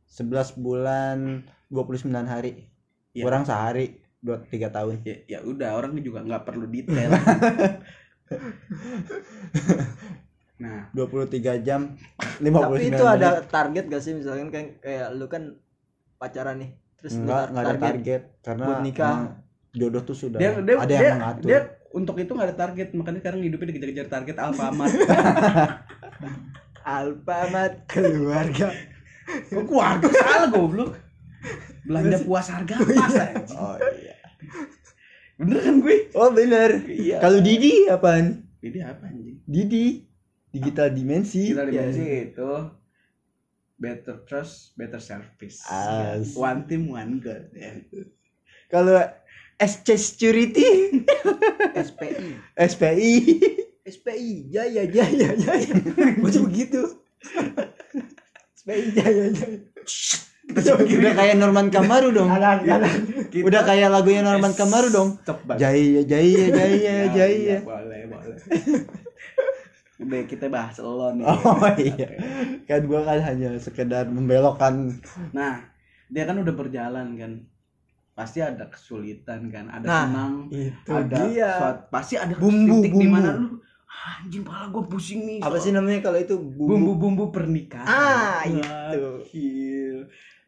11 0.05 0.61
bulan 0.61 1.41
29 1.73 2.05
hari. 2.29 2.69
Iya. 3.15 3.23
kurang 3.23 3.47
sehari 3.47 3.97
dua 4.21 4.43
tiga 4.45 4.69
tahun. 4.69 5.01
Ya 5.01 5.15
ya 5.25 5.39
udah 5.41 5.73
orang 5.73 5.97
juga 5.99 6.21
nggak 6.21 6.45
perlu 6.45 6.69
detail. 6.69 7.11
Nah. 10.55 10.87
23 10.95 11.67
jam 11.67 11.99
59 12.39 12.47
Tapi 12.47 12.87
itu 12.87 13.03
ada 13.03 13.43
target 13.43 13.91
gak 13.91 13.99
sih? 13.99 14.15
Misalkan 14.15 14.47
kayak 14.47 14.79
kayak 14.79 15.07
lu 15.11 15.27
kan 15.27 15.59
pacaran 16.17 16.55
nih. 16.61 16.71
Terus 16.99 17.13
enggak 17.21 17.53
ada 17.53 17.77
target 17.77 18.21
karena 18.41 18.65
buat 18.65 18.81
nikah. 18.81 19.17
jodoh 19.75 20.03
tuh 20.07 20.15
sudah 20.15 20.39
dia 20.39 20.55
dia 20.63 20.75
ada 20.79 20.87
dia, 20.87 20.99
yang 21.03 21.19
mengatur. 21.19 21.47
dia 21.51 21.59
untuk 21.91 22.15
itu 22.19 22.31
nggak 22.31 22.47
ada 22.47 22.57
target 22.59 22.87
makanya 22.95 23.19
sekarang 23.23 23.39
hidupnya 23.43 23.67
dikejar-kejar 23.71 24.07
target 24.07 24.35
Alfamart. 24.39 24.95
Alfamart 26.95 27.75
keluarga. 27.87 28.67
Kok 29.51 29.65
keluarga? 29.67 30.07
Salah 30.11 30.49
goblok. 30.51 30.91
Belanja 31.85 32.17
puas 32.25 32.47
harga 32.49 32.75
pas 32.87 33.15
anjing. 33.15 33.59
oh 33.59 33.75
iya. 33.77 34.15
Bener 35.35 35.59
kan 35.61 35.75
gue? 35.83 35.97
Oh 36.17 36.29
bener. 36.33 36.81
Iya. 36.87 37.17
Kalau 37.21 37.39
Didi 37.43 37.85
apaan? 37.91 38.47
Ini 38.63 38.79
apa 38.81 39.11
anjing? 39.11 39.37
Didi 39.45 39.85
digital 40.49 40.89
dimensi. 40.95 41.51
Ya. 41.51 41.67
dimensi 41.67 42.31
itu 42.31 42.51
better 43.75 44.23
trust 44.23 44.71
better 44.73 44.99
service 44.99 45.59
As. 45.67 46.31
one 46.33 46.63
team 46.65 46.87
one 46.87 47.19
goal 47.19 47.43
ya. 47.53 47.75
kalau 48.67 49.03
SC 49.55 49.95
Security 49.95 50.67
SPI. 51.87 52.35
SPI 52.57 53.11
SPI. 53.85 54.49
Jaya 54.49 54.83
jaya 54.95 55.29
jaya. 55.31 55.71
Macam 56.17 56.49
begitu. 56.49 56.81
SPI 58.57 58.91
jaya 58.91 59.25
jaya. 59.31 59.57
udah 60.75 61.13
kayak 61.15 61.35
Norman 61.37 61.69
Kamaru 61.69 62.11
dong 62.11 62.29
Kita- 62.29 62.85
udah 63.41 63.61
kayak 63.63 63.89
lagunya 63.89 64.21
Norman 64.21 64.51
Kamaru 64.51 64.89
dong. 64.89 65.09
Jaya 65.55 66.01
Jaya 66.03 66.43
Jaya 66.51 66.75
Ya, 66.75 66.97
Jaya 67.13 67.31
iya, 67.31 67.57
boleh 67.61 68.01
boleh 68.11 68.37
udah 70.05 70.21
kita 70.23 70.45
bahas 70.47 70.77
lo 70.77 71.11
nih 71.11 71.25
Oh 71.27 71.69
iya. 71.75 72.07
Kan 72.63 72.85
gua 72.85 73.01
kan 73.03 73.19
hanya 73.19 73.57
sekedar 73.57 74.05
membelokkan. 74.07 74.93
nah 75.31 75.59
dia 76.05 76.23
kan 76.23 76.37
udah 76.37 76.53
berjalan 76.53 77.13
kan 77.13 77.31
pasti 78.11 78.39
ada 78.39 78.65
kesulitan 78.65 79.49
kan 79.49 79.65
ada 79.67 79.83
Nah, 79.83 80.03
senang 80.05 80.33
itu 80.47 80.87
ada 80.87 81.17
dia. 81.25 81.51
suat- 81.51 81.83
pasti 81.89 82.15
ada 82.15 82.31
Bumbu, 82.33 82.79
titik 82.79 82.93
di 82.95 83.07
mana 83.07 83.35
lu 83.35 83.59
anjing 83.87 84.43
pala 84.43 84.67
gue 84.67 84.83
pusing 84.85 85.21
nih 85.23 85.39
Apa 85.39 85.57
sih 85.57 85.71
namanya 85.71 85.99
kalau 86.01 86.15
itu 86.15 86.35
bumbu? 86.35 86.95
bumbu-bumbu 86.95 87.25
pernikahan 87.29 87.87
Ah, 87.87 88.39
itu. 88.45 88.61
Gokil. 88.93 89.97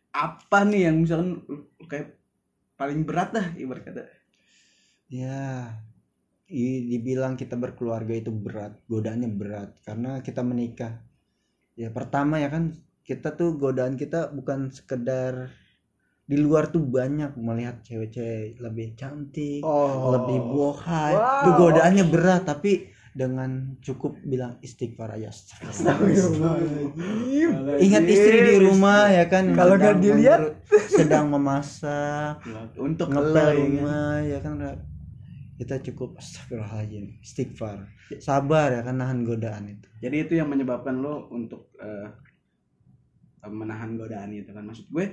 apa 0.09 0.59
nih 0.63 0.81
yang 0.85 0.95
misalkan 0.99 1.41
kayak 1.83 2.15
paling 2.73 3.03
berat 3.03 3.29
dah 3.31 3.47
ibarat 3.55 3.83
kata 3.83 4.03
Ya. 5.07 5.71
Dibilang 6.47 7.35
kita 7.35 7.59
berkeluarga 7.59 8.15
itu 8.15 8.31
berat, 8.31 8.79
godaannya 8.87 9.29
berat 9.29 9.75
karena 9.83 10.23
kita 10.23 10.41
menikah. 10.41 11.03
Ya 11.75 11.91
pertama 11.91 12.39
ya 12.39 12.47
kan 12.47 12.71
kita 13.03 13.35
tuh 13.35 13.55
godaan 13.55 13.99
kita 13.99 14.31
bukan 14.31 14.71
sekedar 14.71 15.51
di 16.27 16.35
luar 16.35 16.67
tuh 16.67 16.83
banyak 16.83 17.39
melihat 17.39 17.79
cewek-cewek 17.83 18.59
lebih 18.59 18.95
cantik, 18.99 19.63
Oh. 19.63 20.11
lebih 20.11 20.39
bohai. 20.43 21.15
Wow. 21.15 21.39
Itu 21.43 21.51
godaannya 21.55 22.05
berat 22.11 22.43
tapi 22.43 22.91
dengan 23.17 23.79
cukup 23.81 24.19
bilang 24.21 24.59
istighfar 24.61 25.15
aja. 25.15 25.31
Ingat 27.81 28.03
istri 28.05 28.37
di 28.45 28.55
rumah 28.61 29.09
ya 29.09 29.25
kan 29.25 29.55
Kalau 29.57 29.73
nggak 29.75 29.97
dilihat. 29.99 30.41
sedang 30.87 31.31
memasak 31.31 32.43
untuk 32.77 33.09
ngepel 33.09 33.47
rumah 33.57 34.21
ya 34.21 34.37
kan 34.43 34.53
kita 35.57 35.81
cukup 35.89 36.13
astagfirullahaladzim 36.21 37.17
istighfar. 37.25 37.89
Sabar 38.21 38.77
ya 38.77 38.81
kan 38.85 39.01
nahan 39.01 39.25
godaan 39.25 39.73
itu. 39.73 39.89
Jadi 40.05 40.15
itu 40.29 40.33
yang 40.37 40.53
menyebabkan 40.53 41.01
lo 41.01 41.25
untuk 41.33 41.73
eh, 41.81 42.07
menahan 43.49 43.97
godaan 43.97 44.37
itu 44.37 44.53
kan. 44.53 44.69
Maksud 44.69 44.93
gue 44.93 45.05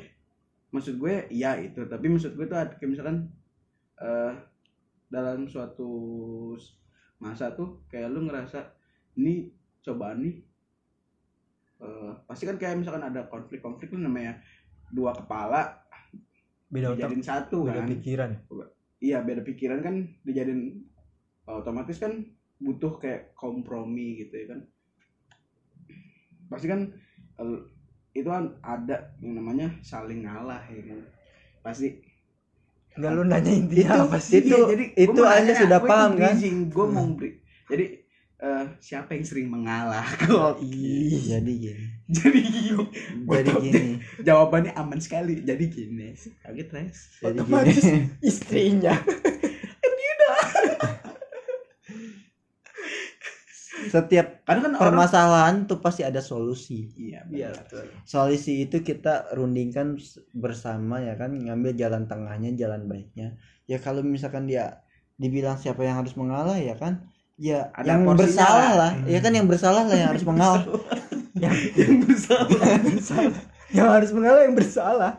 maksud 0.68 1.00
gue 1.00 1.24
ya 1.32 1.56
itu. 1.56 1.88
Tapi 1.88 2.06
maksud 2.12 2.36
gue 2.36 2.44
tuh 2.44 2.60
kayak 2.60 2.90
misalkan 2.92 3.32
eh, 4.04 4.32
dalam 5.08 5.48
suatu 5.48 5.88
masa 7.16 7.56
tuh 7.56 7.88
kayak 7.88 8.12
lu 8.12 8.28
ngerasa 8.28 8.68
ini 9.16 9.48
cobaan 9.80 10.28
nih. 10.28 10.36
Eh, 11.80 12.12
pasti 12.28 12.44
kan 12.44 12.60
kayak 12.60 12.84
misalkan 12.84 13.08
ada 13.08 13.24
konflik-konflik 13.32 13.88
tuh 13.88 13.96
namanya 13.96 14.44
dua 14.92 15.16
kepala 15.16 15.80
Beda 16.68 16.90
otak, 16.90 17.22
satu 17.22 17.70
beda 17.70 17.80
kan. 17.80 17.88
pikiran. 17.88 18.30
Iya 19.00 19.22
beda 19.22 19.42
pikiran 19.42 19.80
kan 19.80 19.94
dijadiin 20.22 20.84
otomatis 21.46 21.98
kan 21.98 22.24
butuh 22.58 22.96
kayak 22.98 23.34
kompromi 23.34 24.24
gitu 24.24 24.34
ya 24.34 24.46
kan 24.54 24.60
pasti 26.48 26.66
kan 26.70 26.80
itu 28.14 28.28
kan 28.30 28.54
ada 28.62 29.10
yang 29.18 29.42
namanya 29.42 29.74
saling 29.82 30.22
ngalah 30.22 30.62
ya 30.70 30.82
kan 30.86 31.00
pasti 31.62 31.98
Enggak 32.94 33.10
lu 33.10 33.22
nanya 33.26 33.50
intinya 33.50 34.06
apa 34.06 34.22
sih? 34.22 34.38
itu- 34.38 34.70
itu 34.94 35.20
Anda 35.26 35.50
sudah 35.58 35.82
paham, 35.82 36.14
kan? 36.14 36.38
gue 36.70 36.86
mau 36.86 37.06
beri 37.10 37.42
jadi 37.66 38.03
eh, 38.44 38.64
siapa 38.84 39.16
yang 39.16 39.24
sering 39.24 39.48
mengalah? 39.48 40.04
Kok 40.20 40.60
Ih, 40.60 41.24
jadi 41.24 41.52
gini. 41.52 41.86
Jadi 42.12 42.40
gini. 42.44 42.84
Jadi 43.24 43.50
gini. 43.64 43.90
jawabannya 44.20 44.76
aman 44.76 45.00
sekali. 45.00 45.40
Jadi 45.40 45.64
gini. 45.72 46.12
Kaget 46.44 46.68
jadi 46.68 46.90
Otomatis 47.24 47.80
gini 47.80 48.12
istrinya. 48.20 48.94
setiap 53.94 54.42
karena 54.42 54.60
kan 54.66 54.74
orang 54.74 54.80
permasalahan 54.80 55.56
tuh 55.70 55.78
pasti 55.78 56.02
ada 56.02 56.18
solusi. 56.18 56.90
Iya 56.98 57.22
Iya, 57.30 57.50
betul. 57.54 57.84
solusi 58.02 58.66
itu 58.66 58.82
kita 58.82 59.30
rundingkan 59.38 59.94
bersama 60.34 60.98
ya 60.98 61.14
kan? 61.14 61.30
Ngambil 61.36 61.78
jalan 61.78 62.10
tengahnya 62.10 62.50
jalan 62.58 62.90
baiknya. 62.90 63.38
Ya 63.70 63.78
kalau 63.78 64.02
misalkan 64.02 64.50
dia 64.50 64.82
dibilang 65.14 65.54
siapa 65.60 65.86
yang 65.86 66.02
harus 66.02 66.18
mengalah 66.18 66.58
ya 66.58 66.74
kan 66.74 67.06
ya 67.34 67.68
Ada 67.72 67.98
yang 67.98 68.02
bersalah 68.06 68.68
lah. 68.74 68.74
lah 68.78 68.92
ya 69.04 69.18
kan 69.18 69.32
yang 69.34 69.46
bersalah 69.46 69.82
lah 69.84 69.96
yang 69.96 70.10
harus 70.14 70.24
mengalah 70.24 70.62
yang 71.42 71.54
yang 71.74 71.94
bersalah 72.00 72.46
bersalah. 72.80 73.40
yang 73.74 73.88
harus 73.90 74.10
mengalah 74.14 74.40
yang 74.46 74.54
bersalah. 74.54 75.12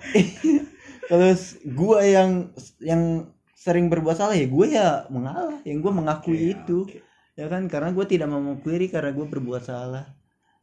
kalau 1.06 1.28
s- 1.30 1.60
gua 1.68 2.00
yang 2.02 2.50
yang 2.80 3.28
sering 3.56 3.90
berbuat 3.90 4.16
salah 4.16 4.38
ya 4.38 4.46
gue 4.46 4.68
ya 4.70 5.10
mengalah 5.10 5.58
yang 5.66 5.82
gue 5.82 5.90
mengakui 5.90 6.38
Oke, 6.38 6.54
itu 6.54 6.78
oke. 6.86 6.98
ya 7.34 7.50
kan 7.50 7.66
karena 7.66 7.90
gue 7.92 8.06
tidak 8.06 8.30
mau 8.30 8.38
memungkiri 8.38 8.88
karena 8.88 9.10
gue 9.10 9.26
berbuat 9.26 9.64
salah 9.64 10.06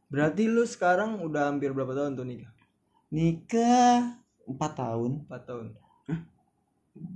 Berarti 0.07 0.45
lu 0.45 0.61
sekarang 0.63 1.19
udah 1.19 1.49
hampir 1.49 1.73
berapa 1.73 1.89
tahun 1.91 2.13
tuh 2.13 2.23
nikah? 2.23 2.53
nikah 3.09 4.13
empat 4.45 4.71
tahun 4.77 5.25
4 5.25 5.49
tahun. 5.49 5.65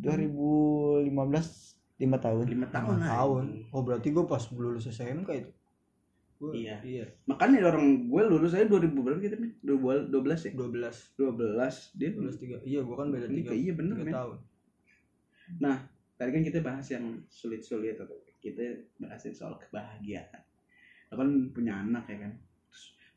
2015 0.02 1.77
lima 1.98 2.18
tahun 2.22 2.46
lima 2.46 2.68
tahun 2.70 2.96
Lima 3.02 3.10
tahun. 3.10 3.46
Oh, 3.74 3.82
berarti 3.82 4.14
gua 4.14 4.30
pas 4.30 4.44
lulus 4.54 4.86
SMK 4.86 5.30
itu. 5.34 5.52
Gua, 6.38 6.54
Iya. 6.54 6.78
Iya. 6.86 7.06
makanya 7.26 7.66
orang 7.66 8.14
gue 8.14 8.22
lulus 8.30 8.54
aja 8.54 8.70
2000 8.70 8.94
berapa 8.94 9.18
kita 9.18 9.42
men 9.42 9.58
12 9.66 10.14
ya 10.14 10.52
12 10.54 11.18
12 11.18 11.98
dia 11.98 12.10
lulus 12.14 12.38
3. 12.38 12.62
Iya, 12.62 12.86
gua 12.86 12.96
kan 13.02 13.10
beda 13.10 13.26
3. 13.26 13.58
iya 13.58 13.74
bener, 13.74 13.98
men. 13.98 14.14
tahun. 14.14 14.38
tadi 16.18 16.30
kan 16.30 16.44
kita 16.46 16.60
bahas 16.62 16.86
yang 16.94 17.26
sulit-sulit 17.26 17.98
atau 17.98 18.14
kita 18.38 18.86
bahasin 19.02 19.34
soal 19.34 19.58
kebahagiaan 19.58 20.42
lo 21.08 21.14
kan 21.16 21.30
punya 21.56 21.74
anak 21.84 22.06
ya 22.12 22.18
kan 22.28 22.34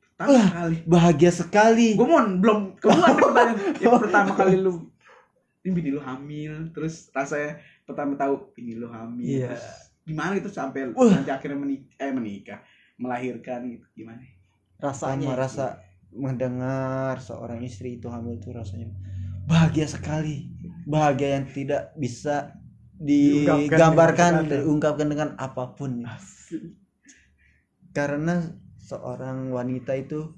pertama 0.00 0.30
Wah. 0.36 0.48
kali 0.52 0.76
bahagia 0.86 1.32
sekali 1.32 1.88
gue 1.98 2.06
mau 2.06 2.22
belum 2.22 2.58
keluar 2.78 3.08
nih 3.16 3.22
pertanyaan 3.24 3.58
yang 3.80 3.94
pertama 3.98 4.32
kali 4.36 4.54
lu 4.60 4.72
ini 5.60 5.70
bini 5.74 5.90
lu 5.92 6.00
hamil 6.00 6.70
terus 6.72 7.10
rasanya 7.12 7.58
pertama 7.90 8.14
tahu 8.14 8.54
ini 8.56 8.78
lu 8.78 8.88
hamil. 8.88 9.26
Iya. 9.26 9.54
terus 9.54 9.66
gimana 10.06 10.32
itu 10.38 10.50
sampai 10.50 10.90
Wah. 10.96 11.12
nanti 11.12 11.30
akhirnya 11.30 11.58
menikah 11.60 11.96
eh 12.00 12.12
menikah 12.14 12.60
melahirkan 12.96 13.58
gitu 13.68 13.86
gimana? 13.96 14.22
Sama 14.80 14.90
Rasanya 14.90 15.32
rasa 15.36 15.66
mendengar 16.10 17.20
seorang 17.20 17.60
istri 17.62 18.00
itu 18.00 18.08
hamil 18.08 18.40
tuh 18.40 18.56
rasanya 18.56 18.90
bahagia 19.44 19.86
sekali. 19.86 20.48
Bahagia 20.88 21.38
yang 21.38 21.46
tidak 21.50 21.92
bisa 21.98 22.56
digambarkan 23.00 24.44
dengan 24.44 24.64
diungkapkan 24.64 25.08
dengan 25.08 25.28
apa 25.40 25.72
pun. 25.72 26.04
Karena 27.96 28.44
seorang 28.80 29.50
wanita 29.50 29.96
itu 29.96 30.34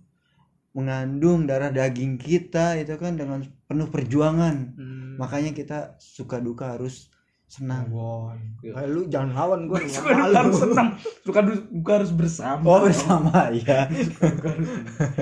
mengandung 0.72 1.44
darah 1.44 1.68
daging 1.68 2.16
kita 2.16 2.80
itu 2.80 2.96
kan 2.96 3.16
dengan 3.20 3.44
penuh 3.68 3.88
perjuangan. 3.92 4.56
Hmm. 4.72 5.20
makanya 5.20 5.52
kita 5.52 5.78
suka 6.00 6.40
duka 6.40 6.72
harus 6.72 7.11
senang. 7.52 7.84
Wah, 7.92 8.32
eh, 8.64 8.88
lu 8.88 9.04
jangan 9.12 9.36
lawan 9.36 9.60
gua 9.68 9.84
suka 9.92 10.16
duka 10.16 10.38
harus 10.40 10.56
senang. 10.56 10.88
Suka 11.20 11.40
du- 11.44 11.68
duka 11.68 11.92
harus 12.00 12.12
bersama. 12.16 12.64
Oh 12.64 12.80
bersama 12.80 13.28
ya 13.60 13.84
harus 13.84 14.08
senang. 14.16 14.60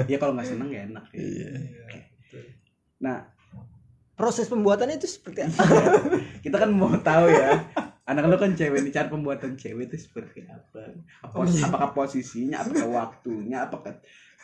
ya 0.06 0.16
kalau 0.22 0.38
nggak 0.38 0.46
senang 0.46 0.70
ya 0.70 0.86
enak 0.86 1.04
ya. 1.10 1.18
Iya. 1.18 1.50
nah 3.02 3.18
Proses 4.14 4.52
pembuatannya 4.52 5.00
itu 5.00 5.08
seperti 5.08 5.48
apa? 5.48 5.64
kita 6.44 6.60
kan 6.60 6.68
mau 6.76 6.92
tahu 7.00 7.32
ya. 7.32 7.56
Anak 8.04 8.28
lu 8.28 8.36
kan 8.36 8.52
cewek 8.52 8.84
nih 8.84 8.92
cara 8.92 9.08
pembuatan 9.08 9.56
cewek 9.56 9.88
itu 9.88 9.96
seperti 9.96 10.44
apa? 10.44 10.92
Apa- 11.24 11.48
apakah 11.48 11.90
posisinya 11.96 12.60
apakah 12.60 12.88
waktunya 12.92 13.64
apakah 13.64 13.96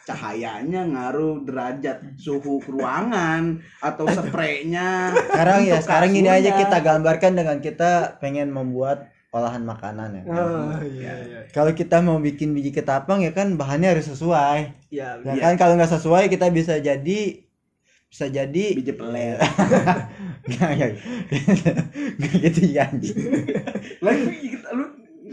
cahayanya 0.06 0.86
ngaruh 0.86 1.42
derajat 1.42 2.14
suhu 2.14 2.62
ruangan 2.62 3.58
atau 3.82 4.06
spraynya 4.06 5.10
sekarang 5.34 5.66
ya 5.66 5.82
sekarang 5.82 6.14
ini 6.14 6.30
aja 6.30 6.54
kita 6.54 6.78
gambarkan 6.78 7.34
dengan 7.34 7.58
kita 7.58 8.14
pengen 8.22 8.54
membuat 8.54 9.10
olahan 9.34 9.66
makanan 9.68 10.16
ya? 10.16 10.22
Oh, 10.32 10.80
iya 10.80 11.12
iya. 11.26 11.40
kalau 11.52 11.74
kita 11.76 12.00
mau 12.00 12.16
bikin 12.16 12.56
biji 12.56 12.72
ketapang 12.72 13.20
ya 13.20 13.36
kan 13.36 13.58
bahannya 13.60 13.92
harus 13.92 14.08
sesuai. 14.08 14.88
Iya, 14.88 15.20
ya 15.20 15.32
Iya. 15.36 15.42
kan 15.44 15.54
kalau 15.60 15.76
nggak 15.76 15.92
sesuai 15.92 16.32
kita 16.32 16.48
bisa 16.48 16.80
jadi 16.80 17.44
bisa 18.08 18.26
jadi 18.32 18.64
biji 18.78 18.96
pelet. 18.96 19.36
Nggak 20.48 20.70
nggak. 20.78 20.90
Nggak 22.16 22.32
gitu 22.48 22.60
ya 22.70 22.86
lagi 23.98 24.48
lu 24.70 24.84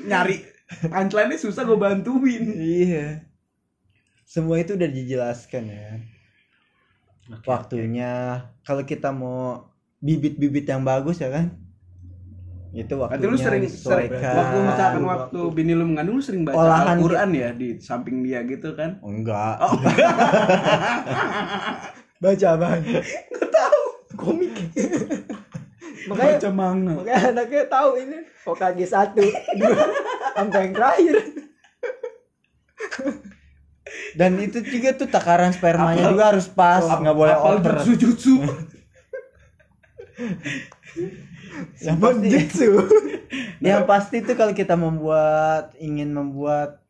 nyari 0.09 0.35
punchline-nya 0.89 1.37
susah 1.37 1.63
gue 1.63 1.77
bantuin. 1.77 2.43
Iya 2.49 3.32
semua 4.33 4.57
itu 4.57 4.73
udah 4.73 4.89
dijelaskan 4.89 5.63
ya. 5.69 6.01
Waktunya 7.45 8.41
kalau 8.65 8.81
kita 8.81 9.13
mau 9.13 9.69
bibit-bibit 10.01 10.65
yang 10.65 10.81
bagus 10.81 11.21
ya 11.21 11.29
kan? 11.29 11.53
Itu 12.73 12.97
Berarti 12.97 13.21
waktunya 13.21 13.29
lu 13.29 13.37
sering, 13.37 13.63
waktu 13.69 14.57
misalkan 14.65 15.05
Waktu. 15.05 15.37
waktu 15.37 15.39
bini 15.53 15.77
lu 15.77 15.85
mengandung 15.85 16.17
lu 16.17 16.23
sering 16.25 16.41
baca 16.41 16.57
Olahan 16.57 16.97
Al-Quran 16.97 17.29
ya 17.37 17.49
di 17.53 17.77
samping 17.77 18.25
dia 18.25 18.41
gitu 18.49 18.73
kan? 18.73 18.97
Oh, 19.05 19.13
enggak. 19.13 19.61
Oh. 19.61 19.77
baca 22.25 22.47
apaan? 22.57 22.81
Gak 23.37 23.49
tahu. 23.53 23.81
Komik. 24.17 24.53
makanya 26.09 26.33
baca 26.41 26.49
manga. 26.49 26.93
makanya 26.97 27.21
anaknya 27.29 27.63
tahu 27.69 28.01
ini. 28.01 28.17
OKG 28.49 28.79
satu. 28.89 29.21
Dua 29.61 29.85
sampai 30.33 30.59
yang 30.65 30.73
terakhir 30.73 31.15
dan 34.13 34.37
itu 34.37 34.61
juga 34.61 34.93
tuh 34.93 35.07
takaran 35.07 35.49
spermanya 35.49 36.03
Apal- 36.03 36.11
juga 36.11 36.23
harus 36.29 36.47
pas 36.47 36.83
nggak 36.83 37.13
boleh 37.13 37.33
Apal 37.33 37.53
over. 37.57 37.73
jutsu 37.79 37.93
jutsu 37.97 38.35
yang 41.79 41.97
pasti. 41.97 42.27
Jutsu. 42.27 42.69
yang 43.61 43.83
pasti 43.83 44.21
tuh 44.21 44.33
kalau 44.33 44.51
kita 44.51 44.75
membuat 44.75 45.73
ingin 45.77 46.09
membuat 46.09 46.81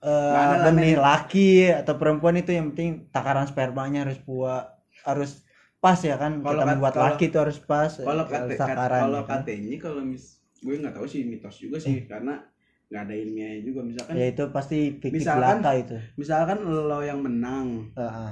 eh, 0.00 0.08
lah, 0.08 0.62
benih 0.64 0.94
laki 0.96 1.50
atau 1.72 1.94
perempuan 1.94 2.34
itu 2.34 2.50
yang 2.50 2.70
penting 2.72 3.06
takaran 3.08 3.46
spermanya 3.46 4.04
harus 4.04 4.18
buat 4.20 4.74
harus 5.04 5.42
pas 5.76 5.98
ya 6.00 6.16
kan? 6.16 6.38
Kalau 6.40 6.50
kita 6.52 6.64
kat- 6.64 6.70
membuat 6.72 6.92
kalau- 6.92 7.06
laki 7.08 7.24
itu 7.28 7.38
harus 7.38 7.58
pas 7.60 7.90
kalau 7.94 8.24
eh, 8.24 8.58
kata 8.58 8.74
kalau 8.88 9.22
kan. 9.22 9.42
katanya 9.42 9.76
kalau 9.80 10.02
mis 10.02 10.24
gue 10.58 10.74
nggak 10.74 10.90
tahu 10.92 11.06
sih 11.06 11.22
mitos 11.22 11.54
juga 11.56 11.78
sih 11.78 12.02
karena 12.04 12.42
nggak 12.88 13.02
ada 13.02 13.14
ilmiahnya 13.14 13.60
juga 13.62 13.80
misalkan 13.82 14.12
ya 14.14 14.26
itu 14.26 14.44
pasti 14.48 14.78
fiktif 14.94 15.20
Misalkan- 15.20 15.60
belaka 15.60 15.70
itu. 15.76 15.96
misalkan 16.16 16.58
lo 16.64 17.00
yang 17.00 17.20
menang. 17.20 17.92
Heeh. 17.92 18.30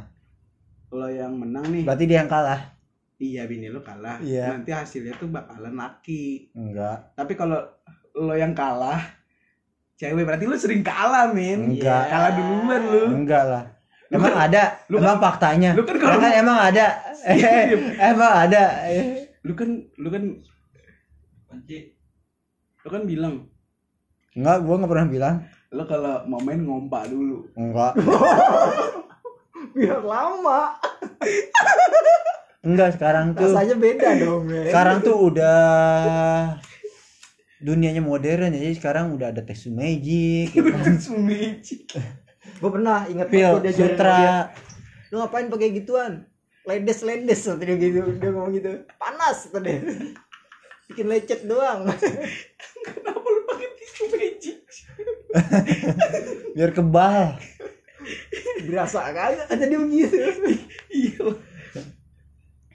lo 0.89 1.07
yang 1.07 1.35
menang 1.35 1.67
nih. 1.69 1.83
Berarti 1.83 2.05
dia 2.05 2.19
yang 2.19 2.31
kalah? 2.31 2.61
Iya 3.17 3.43
bini 3.45 3.69
lo 3.69 3.81
kalah. 3.81 4.17
Iya. 4.19 4.55
nanti 4.55 4.71
hasilnya 4.71 5.13
tuh 5.15 5.29
bakalan 5.29 5.73
laki. 5.73 6.49
Enggak. 6.53 7.13
Tapi 7.13 7.33
kalau 7.33 7.61
lo 8.15 8.33
yang 8.33 8.53
kalah 8.53 8.97
cewek 9.95 10.23
berarti 10.23 10.45
lo 10.45 10.55
sering 10.55 10.81
kalah 10.81 11.29
min. 11.29 11.75
Enggak. 11.75 12.09
kalah 12.09 12.33
duluan 12.33 12.83
lo. 12.83 13.03
Enggak 13.13 13.45
lah. 13.45 13.65
Lu 14.07 14.17
emang 14.17 14.33
kan- 14.33 14.47
ada? 14.47 14.63
lu 14.87 14.97
emang 14.97 15.19
faktanya? 15.19 15.71
lu 15.75 15.83
kan 15.83 15.95
Ya 15.95 16.01
kalau- 16.01 16.23
kan 16.23 16.33
emang 16.33 16.59
ada. 16.63 16.87
Emang 18.09 18.33
ada. 18.39 18.63
Lu 19.43 19.53
kan 19.53 19.69
lu 19.97 20.09
kan 20.09 20.23
lu 22.85 22.89
kan 22.89 23.03
bilang 23.05 23.51
enggak 24.37 24.57
gua 24.63 24.75
nggak 24.77 24.93
pernah 24.93 25.09
bilang. 25.09 25.37
Lo 25.73 25.83
kalau 25.89 26.23
mau 26.29 26.41
main 26.45 26.61
ngompak 26.61 27.09
dulu. 27.09 27.49
Enggak. 27.57 27.97
Biar 29.77 30.01
lama. 30.05 30.77
Enggak 32.67 32.99
sekarang 32.99 33.33
tuh 33.39 33.47
rasanya 33.55 33.77
beda 33.79 34.09
dong 34.19 34.43
men. 34.51 34.67
sekarang 34.67 34.99
tuh 34.99 35.17
udah 35.31 35.61
dunianya 37.63 38.03
modern 38.03 38.51
jadi 38.51 38.75
sekarang 38.75 39.15
udah 39.15 39.31
ada 39.31 39.47
text 39.47 39.71
magic 39.71 40.51
ya 40.51 40.63
kan? 40.67 40.99
Magic. 41.23 41.95
gue 42.57 42.71
pernah 42.71 43.07
inget 43.07 43.29
pil 43.31 43.43
waktu 43.43 43.71
dia 43.71 43.75
sutra 43.75 44.51
lu 45.15 45.23
ngapain 45.23 45.47
pakai 45.47 45.71
gituan? 45.79 46.27
Ledes 46.67 47.07
ledes 47.07 47.47
waktu 47.47 47.63
dia 47.71 47.77
gitu 47.79 48.01
dia 48.19 48.31
ngomong 48.35 48.51
gitu. 48.59 48.83
Panas 48.99 49.47
kata 49.47 49.63
dia. 49.63 49.81
Bikin 50.91 51.07
lecet 51.07 51.47
doang 51.47 51.87
kenapa 52.83 53.27
lu 53.31 53.41
pakai 53.47 53.69
tisu 53.79 53.96
magic 53.96 53.96
biar 56.57 56.71
kebal 56.73 57.37
berasa 58.67 58.99
kagak 59.11 59.47
kata 59.51 59.65
dia 59.69 59.79
begitu 59.79 60.17
iya 60.91 61.27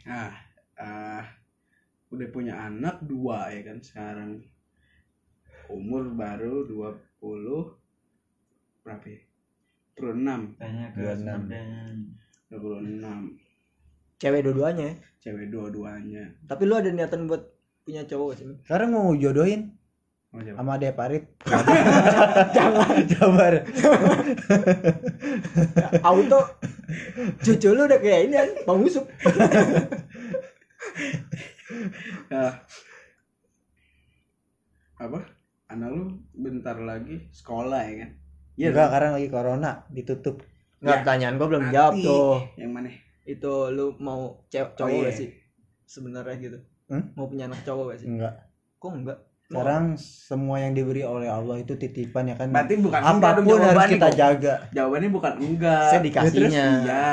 nah 0.06 0.32
ah, 0.78 1.24
udah 2.12 2.28
punya 2.30 2.54
anak 2.58 3.00
dua 3.08 3.50
ya 3.50 3.62
kan 3.64 3.78
sekarang 3.80 4.44
umur 5.72 6.12
baru 6.12 6.68
20 6.68 7.00
berapa 8.84 9.06
ya? 9.08 9.22
26 9.96 10.60
Tanya 10.60 10.86
ke 10.92 11.00
26. 11.00 11.24
Sumedang. 11.24 11.96
26 12.52 14.20
cewek 14.22 14.42
dua-duanya 14.46 14.86
ya. 14.86 14.96
cewek 15.24 15.48
dua-duanya 15.50 16.24
tapi 16.46 16.68
lu 16.68 16.76
ada 16.78 16.92
niatan 16.92 17.26
buat 17.26 17.42
punya 17.82 18.06
cowok 18.06 18.32
sih 18.38 18.46
sekarang 18.68 18.94
mau 18.94 19.16
jodohin 19.18 19.72
oh. 19.72 19.81
Sama 20.32 20.80
Ade 20.80 20.96
Parit. 20.96 21.24
Jangan 22.56 23.04
sabar 23.12 23.54
auto 26.02 26.40
cucu 27.44 27.70
lu 27.76 27.84
udah 27.84 28.00
kayak 28.00 28.22
ini 28.32 28.36
kan 28.40 28.50
bang 28.64 28.80
Ah. 32.32 32.54
apa? 34.98 35.20
Anak 35.68 35.90
lu 35.92 36.04
bentar 36.32 36.80
lagi 36.80 37.28
sekolah 37.32 37.80
ya 37.84 37.94
kan? 38.04 38.10
Iya 38.56 38.68
enggak 38.72 38.88
dong. 38.88 38.94
karena 38.96 39.10
lagi 39.16 39.28
corona 39.28 39.72
ditutup. 39.88 40.36
Nggak 40.80 40.92
Ya, 40.92 41.00
pertanyaan 41.04 41.36
gua 41.36 41.48
belum 41.48 41.64
nanti. 41.64 41.76
jawab 41.76 41.94
tuh. 41.98 42.36
Yang 42.56 42.72
mana? 42.72 42.90
Itu 43.24 43.54
lu 43.70 43.86
mau 44.00 44.44
cewek 44.48 44.76
cowok 44.76 44.92
iya. 44.94 45.08
gak 45.08 45.16
sih? 45.18 45.30
Sebenarnya 45.86 46.36
gitu. 46.40 46.60
Hmm? 46.88 47.04
mau 47.16 47.28
punya 47.28 47.48
anak 47.48 47.64
cowok 47.64 47.84
gak 47.92 48.00
sih? 48.00 48.08
Enggak. 48.08 48.34
Kok 48.78 48.92
enggak 48.94 49.20
sekarang 49.52 49.84
semua 50.00 50.64
yang 50.64 50.72
diberi 50.72 51.04
oleh 51.04 51.28
Allah 51.28 51.60
itu 51.60 51.76
titipan 51.76 52.32
ya 52.32 52.40
kan 52.40 52.48
Berarti 52.56 52.80
bukan 52.80 53.00
enggak 53.04 53.32
apa 53.36 53.42
pun 53.44 53.60
harus 53.60 53.68
jawabannya 53.68 53.96
kita 54.00 54.10
jaga 54.16 54.54
Jawabannya 54.72 55.10
bukan 55.12 55.34
enggak. 55.44 55.88
Saya 55.92 56.00
dikasihnya. 56.00 56.48
Ya, 56.56 56.72
iya, 56.88 57.12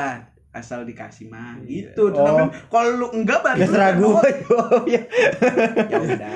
asal 0.49 0.87
dikasih 0.87 1.27
mah. 1.27 1.59
Itu 1.67 2.15
Oh. 2.15 2.23
namanya 2.23 2.55
kalau 2.71 2.89
lu 2.95 3.07
enggak 3.11 3.43
berarti 3.43 3.67
Gak 3.67 3.71
serah 3.75 3.91
gue 3.91 4.27
jawabnya 4.47 5.01
Ya 5.91 5.97
udah. 5.99 6.31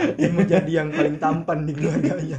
Jadi 0.52 0.72
yang 0.76 0.92
paling 0.92 1.16
tampan 1.18 1.64
di 1.64 1.72
keluarganya. 1.72 2.38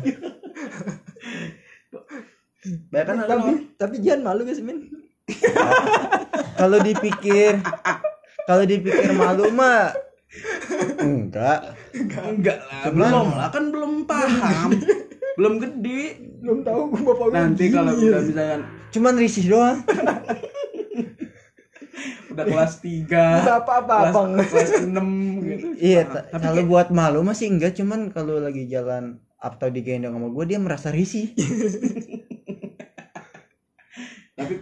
Bahkan 2.92 3.14
tapi, 3.16 3.24
ada 3.24 3.32
tapi, 3.32 3.52
tapi 3.76 3.94
Jian 4.00 4.20
malu 4.20 4.44
gak 4.44 4.56
sih 4.56 4.64
Min? 4.64 4.88
kalau 6.60 6.78
dipikir 6.84 7.64
kalau 8.44 8.64
dipikir 8.68 9.08
malu 9.16 9.48
mah 9.56 9.96
enggak. 11.00 11.58
Enggak. 11.94 12.58
Lah, 12.64 12.82
Cuman- 12.90 13.10
belum 13.10 13.28
lah 13.34 13.48
kan 13.50 13.64
belum 13.70 13.92
paham. 14.04 14.70
belum 15.38 15.54
gede. 15.62 16.02
Belum 16.42 16.58
tahu 16.62 16.80
bapak 16.92 17.28
Nanti 17.32 17.64
kalau 17.72 17.92
udah 17.94 18.22
misalkan 18.22 18.60
cuman 18.94 19.14
risih 19.18 19.44
doang. 19.50 19.78
Udah 22.34 22.50
kelas 22.50 22.82
3 22.82 23.06
Nggak 23.06 23.58
apa-apa, 23.62 23.94
kelas, 23.94 24.10
Abang. 24.10 24.30
kelas 24.42 24.70
6 24.90 25.46
gitu. 25.46 25.66
Iya 25.78 26.02
tapi 26.02 26.42
kalau 26.42 26.62
buat 26.66 26.90
malu 26.90 27.22
masih 27.22 27.46
enggak 27.46 27.78
cuman 27.78 28.10
kalau 28.10 28.42
lagi 28.42 28.66
jalan 28.66 29.22
atau 29.38 29.70
digendong 29.70 30.18
sama 30.18 30.34
gue 30.34 30.44
dia 30.50 30.58
merasa 30.58 30.90
risih. 30.90 31.30
Tapi 34.34 34.54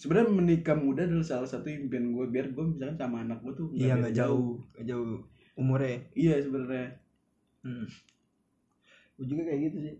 sebenarnya 0.00 0.32
menikah 0.32 0.72
muda 0.74 1.04
adalah 1.04 1.22
salah 1.22 1.44
satu 1.44 1.68
impian 1.68 2.16
gue 2.16 2.24
biar 2.26 2.56
gue 2.56 2.64
misalkan 2.64 2.96
sama 2.96 3.20
anak 3.20 3.44
gue 3.44 3.52
tuh 3.52 3.68
Iya 3.70 4.00
nggak 4.00 4.16
jauh, 4.16 4.56
nggak 4.72 4.86
jauh 4.88 5.20
umurnya. 5.54 6.00
iya 6.16 6.40
sebenarnya 6.40 6.96
Hmm. 7.60 7.84
Gue 9.20 9.26
juga 9.28 9.44
kayak 9.44 9.60
gitu 9.68 9.76
sih. 9.84 9.96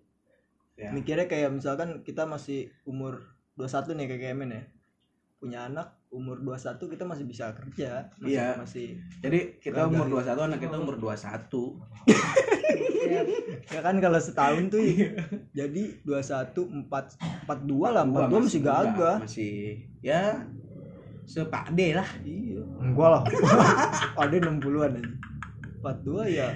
ya. 0.80 0.88
Mikirnya 0.96 1.28
kayak 1.28 1.52
misalkan 1.52 2.00
kita 2.00 2.24
masih 2.24 2.72
umur 2.88 3.20
21 3.60 3.92
nih 4.00 4.06
kayak 4.08 4.22
Kemen 4.32 4.56
ya. 4.56 4.62
Punya 5.36 5.68
anak 5.68 5.99
umur 6.10 6.42
21 6.42 6.90
kita 6.90 7.04
masih 7.06 7.22
bisa 7.22 7.54
kerja, 7.54 8.10
masih 8.18 8.34
Iya. 8.34 8.48
masih 8.58 8.86
jadi 9.22 9.38
kita 9.62 9.86
umur 9.86 10.10
nggak. 10.10 10.34
21 10.34 10.46
anak 10.50 10.58
kita 10.58 10.76
umur 10.76 10.94
21 10.98 11.78
ya 13.70 13.80
kan 13.82 13.96
kalau 13.98 14.18
setahun 14.18 14.64
tuh 14.68 14.82
jadi 15.50 15.82
21 16.02 16.50
4 16.90 17.46
42 17.46 17.94
lah, 17.94 18.02
42 18.06 18.42
masih 18.42 18.60
muda, 18.60 18.74
gagah. 18.82 19.16
masih 19.22 19.54
ya 20.02 20.22
sepade 21.22 21.94
lah 21.94 22.08
Iya. 22.26 22.58
Enggak 22.82 23.08
lah. 23.14 23.22
Ada 24.18 24.34
60-an 24.50 24.98
aja. 24.98 25.12
42 25.78 26.26
ya. 26.26 26.48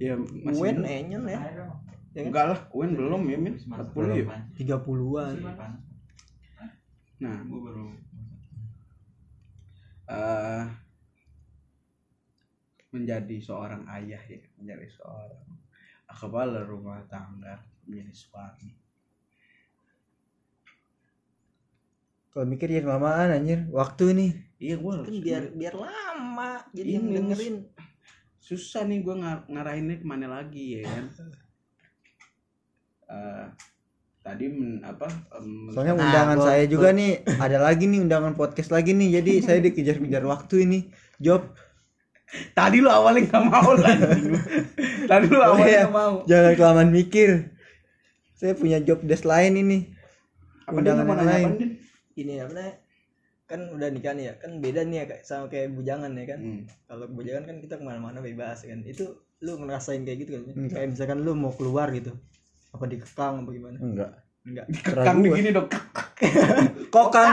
ya 0.00 0.12
masih 0.16 0.60
Wen 0.64 0.76
enyen 0.80 1.22
ya. 1.28 1.36
Ya 1.36 1.40
kan? 1.44 2.24
enggak 2.24 2.44
lah 2.48 2.58
Wen 2.72 2.96
belum 2.96 3.22
ya 3.28 3.36
min 3.36 3.52
40 3.52 4.16
ya 4.16 4.24
30-an. 4.56 5.34
nah 7.22 7.36
eh 10.10 10.64
menjadi 12.92 13.36
seorang 13.40 13.88
ayah 13.88 14.20
ya 14.20 14.40
menjadi 14.60 14.86
seorang 15.00 15.48
kepala 16.12 16.60
rumah 16.68 17.00
tangga 17.08 17.56
menjadi 17.88 18.12
suami. 18.12 18.70
Kalau 22.32 22.48
mikir 22.48 22.68
jadi 22.68 22.84
mamaan 22.84 23.32
anjir 23.32 23.68
waktu 23.68 24.04
nih. 24.16 24.30
Iya 24.56 24.74
gue 24.80 24.92
Kan 25.04 25.16
biar 25.20 25.42
biar 25.52 25.74
lama 25.76 26.64
jadi 26.72 26.96
yang 27.00 27.06
Ini, 27.08 27.16
dengerin. 27.20 27.56
susah 28.40 28.84
nih 28.88 29.00
gue 29.04 29.14
ngar 29.20 29.38
ngarahinnya 29.48 29.96
ke 30.00 30.06
mana 30.08 30.26
lagi 30.28 30.80
ya 30.80 30.82
kan? 30.88 31.04
Eh, 33.12 33.46
tadi 34.22 34.46
men, 34.46 34.78
apa 34.80 35.10
em, 35.32 35.68
soalnya 35.68 35.92
Nah, 35.92 36.02
undangan 36.04 36.36
gua- 36.36 36.46
saya 36.46 36.64
juga 36.64 36.88
nih 36.90 37.10
ada 37.36 37.58
lagi 37.58 37.84
nih 37.84 38.00
undangan 38.00 38.32
podcast 38.32 38.70
lagi 38.70 38.90
nih 38.92 39.18
jadi 39.18 39.32
saya 39.40 39.58
dikejar-kejar 39.60 40.22
waktu 40.24 40.54
ini 40.62 40.78
job 41.18 41.42
tadi 42.52 42.78
lu 42.78 42.88
awalnya 42.88 43.28
nggak 43.28 43.44
mau 43.44 43.74
lah 43.76 43.92
tadi 45.04 45.26
lu 45.26 45.36
Oh, 45.36 45.46
awalnya 45.48 45.66
iya. 45.68 45.80
nggak 45.82 45.92
mau 45.92 46.14
jangan 46.24 46.52
kelamaan 46.54 46.90
mikir 46.90 47.50
saya 48.32 48.54
punya 48.54 48.78
job 48.78 49.02
desk 49.02 49.22
lain 49.24 49.54
ini 49.56 49.78
apa 50.62 50.78
Undangan 50.78 51.04
yang 51.04 51.26
lain. 51.26 51.48
Din? 51.52 51.70
Ini 52.16 52.32
apa 52.40 52.52
namanya? 52.52 52.74
Kan 53.44 53.60
udah 53.68 53.88
nikah 53.88 54.12
nih 54.12 54.24
ya. 54.24 54.34
Kan 54.36 54.50
beda 54.58 54.80
nih 54.82 54.96
ya 54.96 55.04
kayak 55.04 55.22
sama 55.22 55.46
kayak 55.46 55.70
bujangan 55.70 56.10
ya 56.12 56.24
kan. 56.24 56.38
Hmm. 56.38 56.60
Kalau 56.86 57.06
bujangan 57.08 57.42
kan 57.44 57.56
kita 57.58 57.74
ke 57.76 57.84
mana-mana 57.84 58.18
bebas 58.18 58.62
kan. 58.62 58.78
Itu 58.80 59.10
lu 59.38 59.58
ngerasain 59.58 60.02
kayak 60.02 60.18
gitu 60.20 60.30
kan? 60.40 60.54
Kayak 60.68 60.88
misalkan 60.92 61.18
lu 61.20 61.34
mau 61.34 61.50
keluar 61.50 61.90
gitu. 61.90 62.14
Apa 62.72 62.84
dikekang 62.86 63.34
apa 63.40 63.50
gimana? 63.50 63.76
enggak 63.78 64.10
Enggak. 64.42 64.66
kekang 64.76 65.16
Terlalu 65.16 65.30
begini 65.30 65.50
dok 65.50 65.66
kok 66.88 67.08
kang 67.08 67.32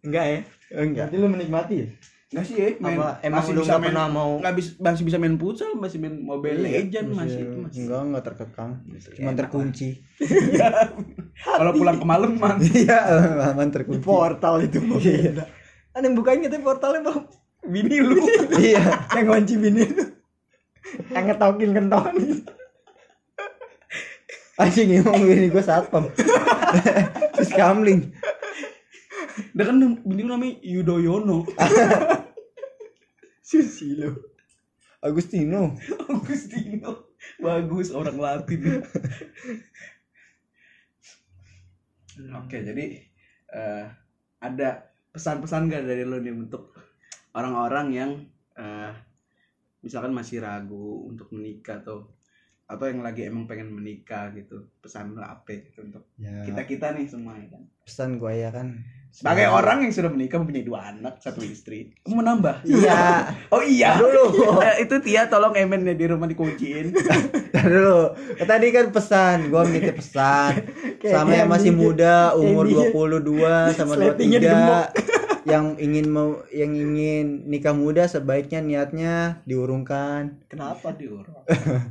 Enggak 0.00 0.24
ya? 0.24 0.40
enggak 0.72 1.06
Berarti 1.06 1.16
lu 1.16 1.28
menikmati 1.28 1.76
ya? 1.76 1.88
nggak 2.26 2.42
sih 2.42 2.56
ya 2.56 2.68
main, 2.78 2.98
Apa 2.98 3.22
emang 3.22 3.38
masih 3.38 3.52
lu 3.52 3.62
bisa 3.62 3.72
main 3.72 3.86
pernah 3.86 4.06
mau- 4.08 4.36
nggak 4.36 4.54
bisa 4.54 4.70
masih 4.76 5.02
bisa 5.04 5.16
main 5.16 5.34
futsal 5.36 5.70
masih 5.74 5.96
main 5.96 6.18
mobile 6.18 6.58
Iya, 6.58 6.82
legend 6.82 7.08
masih 7.14 7.38
itu 7.40 7.56
masih 7.56 7.78
enggak 7.80 8.00
enggak 8.02 8.24
terkekang 8.24 8.70
cuma 9.14 9.30
terkunci 9.32 9.88
kalau 11.54 11.70
pulang 11.70 11.96
kemalaman 11.96 12.58
iya 12.66 12.98
aman 13.46 13.70
terkunci 13.70 14.02
Portal 14.02 14.58
itu 14.60 14.82
Iya. 14.98 15.46
Kan 15.88 16.02
yang 16.02 16.12
bukain 16.12 16.42
kita 16.42 16.58
portalnya 16.58 17.00
bang. 17.04 17.24
Bini 17.64 17.96
lu. 17.98 18.20
iya 18.60 18.84
yang 19.12 19.24
ngunci 19.24 19.54
bini 19.56 19.82
lu. 19.86 20.04
Yang 21.12 21.24
ngetokin 21.30 21.70
kentongan. 21.74 22.16
anjing 24.56 24.88
emang 25.04 25.20
bini 25.20 25.52
gue 25.52 25.64
satpam. 25.64 26.08
Terus 27.36 27.52
kamling 27.52 28.16
dia 29.56 29.64
kan 29.68 29.76
bini 29.80 30.22
lu 30.24 30.32
namanya 30.32 30.56
Yudhoyono 30.64 31.44
Susilo. 33.46 34.16
Agustino. 34.98 35.78
Agustino. 36.10 37.14
Bagus 37.38 37.94
orang 37.94 38.18
Latin. 38.18 38.82
Oke 42.42 42.58
jadi 42.58 42.84
eh, 43.54 43.84
ada 44.42 44.68
pesan-pesan 45.14 45.70
gak 45.70 45.86
dari 45.86 46.02
lo 46.02 46.18
nih 46.18 46.34
untuk 46.34 46.74
orang-orang 47.38 47.86
yang 47.94 48.10
eh, 48.58 48.90
misalkan 49.86 50.10
masih 50.10 50.42
ragu 50.42 51.06
untuk 51.06 51.30
menikah 51.30 51.78
atau 51.78 52.10
atau 52.66 52.90
yang 52.90 52.98
lagi 52.98 53.22
emang 53.30 53.46
pengen 53.46 53.70
menikah 53.70 54.34
gitu 54.34 54.66
pesan 54.82 55.14
lo 55.14 55.22
apa 55.22 55.54
gitu 55.54 55.86
untuk 55.86 56.02
ya. 56.18 56.42
kita 56.42 56.66
kita 56.66 56.86
nih 56.98 57.06
semua 57.06 57.38
ya 57.38 57.46
kan? 57.54 57.62
Pesan 57.86 58.18
gue 58.18 58.32
ya 58.34 58.50
kan. 58.50 58.82
Sebagai 59.14 59.48
orang 59.48 59.86
yang 59.86 59.94
sudah 59.94 60.10
menikah 60.10 60.42
mempunyai 60.42 60.66
dua 60.66 60.92
anak 60.92 61.22
satu 61.22 61.46
istri 61.46 61.94
kamu 62.02 62.20
mau 62.20 62.24
nambah? 62.26 62.66
Iya. 62.66 63.30
Oh 63.54 63.62
iya. 63.62 64.02
Dulu. 64.02 64.24
Eh, 64.66 64.82
itu 64.82 64.98
Tia 64.98 65.30
tolong 65.30 65.54
emen 65.54 65.86
ya 65.86 65.94
di 65.94 66.10
rumah 66.10 66.26
dikunciin. 66.26 66.90
Dulu. 67.54 68.00
Tadi 68.42 68.66
kan 68.74 68.90
pesan 68.90 69.46
gue 69.46 69.62
minta 69.70 69.94
pesan. 69.94 70.52
Sama 71.06 71.38
yang 71.38 71.46
masih 71.46 71.70
muda 71.70 72.34
umur 72.34 72.66
kayak 72.66 72.90
dia. 72.90 73.70
22 73.70 73.78
sama 73.78 73.92
Sletingnya 73.94 74.40
23 74.42 74.42
digemuk. 74.42 74.86
Yang 75.46 75.78
ingin 75.78 76.06
mau 76.10 76.42
yang 76.50 76.74
ingin 76.74 77.46
nikah 77.46 77.70
muda 77.70 78.10
sebaiknya 78.10 78.58
niatnya 78.58 79.14
diurungkan. 79.46 80.42
Kenapa? 80.50 80.90
diurut 80.98 81.30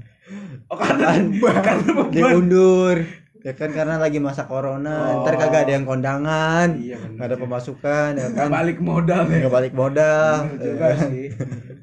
oh 0.72 0.78
karena 0.78 1.16
karena 1.68 1.90
beban 1.96 2.12
diundur. 2.12 2.98
Ya 3.46 3.54
kan 3.54 3.70
karena 3.72 4.02
lagi 4.02 4.18
masa 4.18 4.50
corona. 4.50 5.22
Oh. 5.22 5.24
ntar 5.24 5.38
kagak 5.38 5.70
ada 5.70 5.74
yang 5.78 5.86
kondangan. 5.86 6.76
Iya 6.82 6.98
ada 7.22 7.38
pemasukan 7.38 8.18
ya 8.18 8.28
kan? 8.34 8.50
Balik 8.52 8.82
modal 8.84 9.24
ya. 9.30 9.48
Balik 9.48 9.72
modal. 9.78 10.50
Juga 10.58 10.88
sih. 11.08 11.30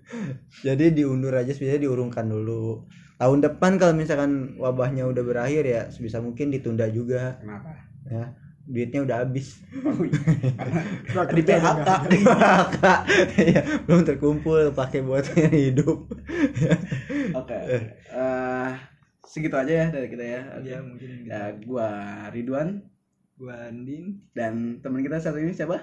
Jadi 0.66 0.92
diundur 0.92 1.32
aja 1.32 1.54
sebenarnya 1.54 1.88
diurungkan 1.88 2.26
dulu. 2.28 2.85
Tahun 3.16 3.38
depan 3.38 3.78
kalau 3.78 3.94
misalkan 3.94 4.58
wabahnya 4.58 5.06
udah 5.06 5.22
berakhir 5.22 5.62
ya 5.64 5.82
sebisa 5.88 6.18
mungkin 6.18 6.50
ditunda 6.50 6.90
juga. 6.90 7.38
Kenapa? 7.38 7.70
Ya 8.11 8.41
duitnya 8.62 9.03
udah 9.03 9.16
habis 9.27 9.59
oh, 9.83 10.07
iya. 10.07 10.22
Di 11.37 11.42
PHK. 11.42 11.88
Iya, 13.37 13.61
belum 13.85 14.03
terkumpul 14.07 14.70
pakai 14.70 15.03
buat 15.03 15.27
hidup 15.51 16.07
oke 17.35 17.59
Eh, 18.12 18.70
segitu 19.25 19.57
aja 19.57 19.72
ya 19.72 19.87
dari 19.88 20.07
kita 20.07 20.25
ya. 20.25 20.40
Ya 20.62 20.79
mungkin. 20.79 21.27
ya 21.27 21.42
gua 21.64 21.88
Ridwan 22.31 22.85
Gua 23.35 23.66
Andin. 23.66 24.29
dan 24.31 24.79
teman 24.79 25.03
kita 25.03 25.18
satu 25.18 25.40
ini 25.40 25.51
siapa 25.51 25.83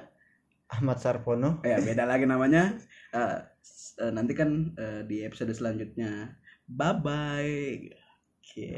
Ahmad 0.69 1.01
Sarpono 1.01 1.59
ya 1.65 1.81
beda 1.81 2.05
lagi 2.05 2.23
namanya 2.23 2.77
Eh, 3.09 3.37
eh, 3.99 4.11
nanti 4.13 4.37
kan 4.37 4.71
eh, 4.77 5.01
di 5.03 5.25
episode 5.25 5.49
selanjutnya 5.51 6.37
bye 6.65 6.93
bye 6.95 7.89
Oke. 8.39 8.69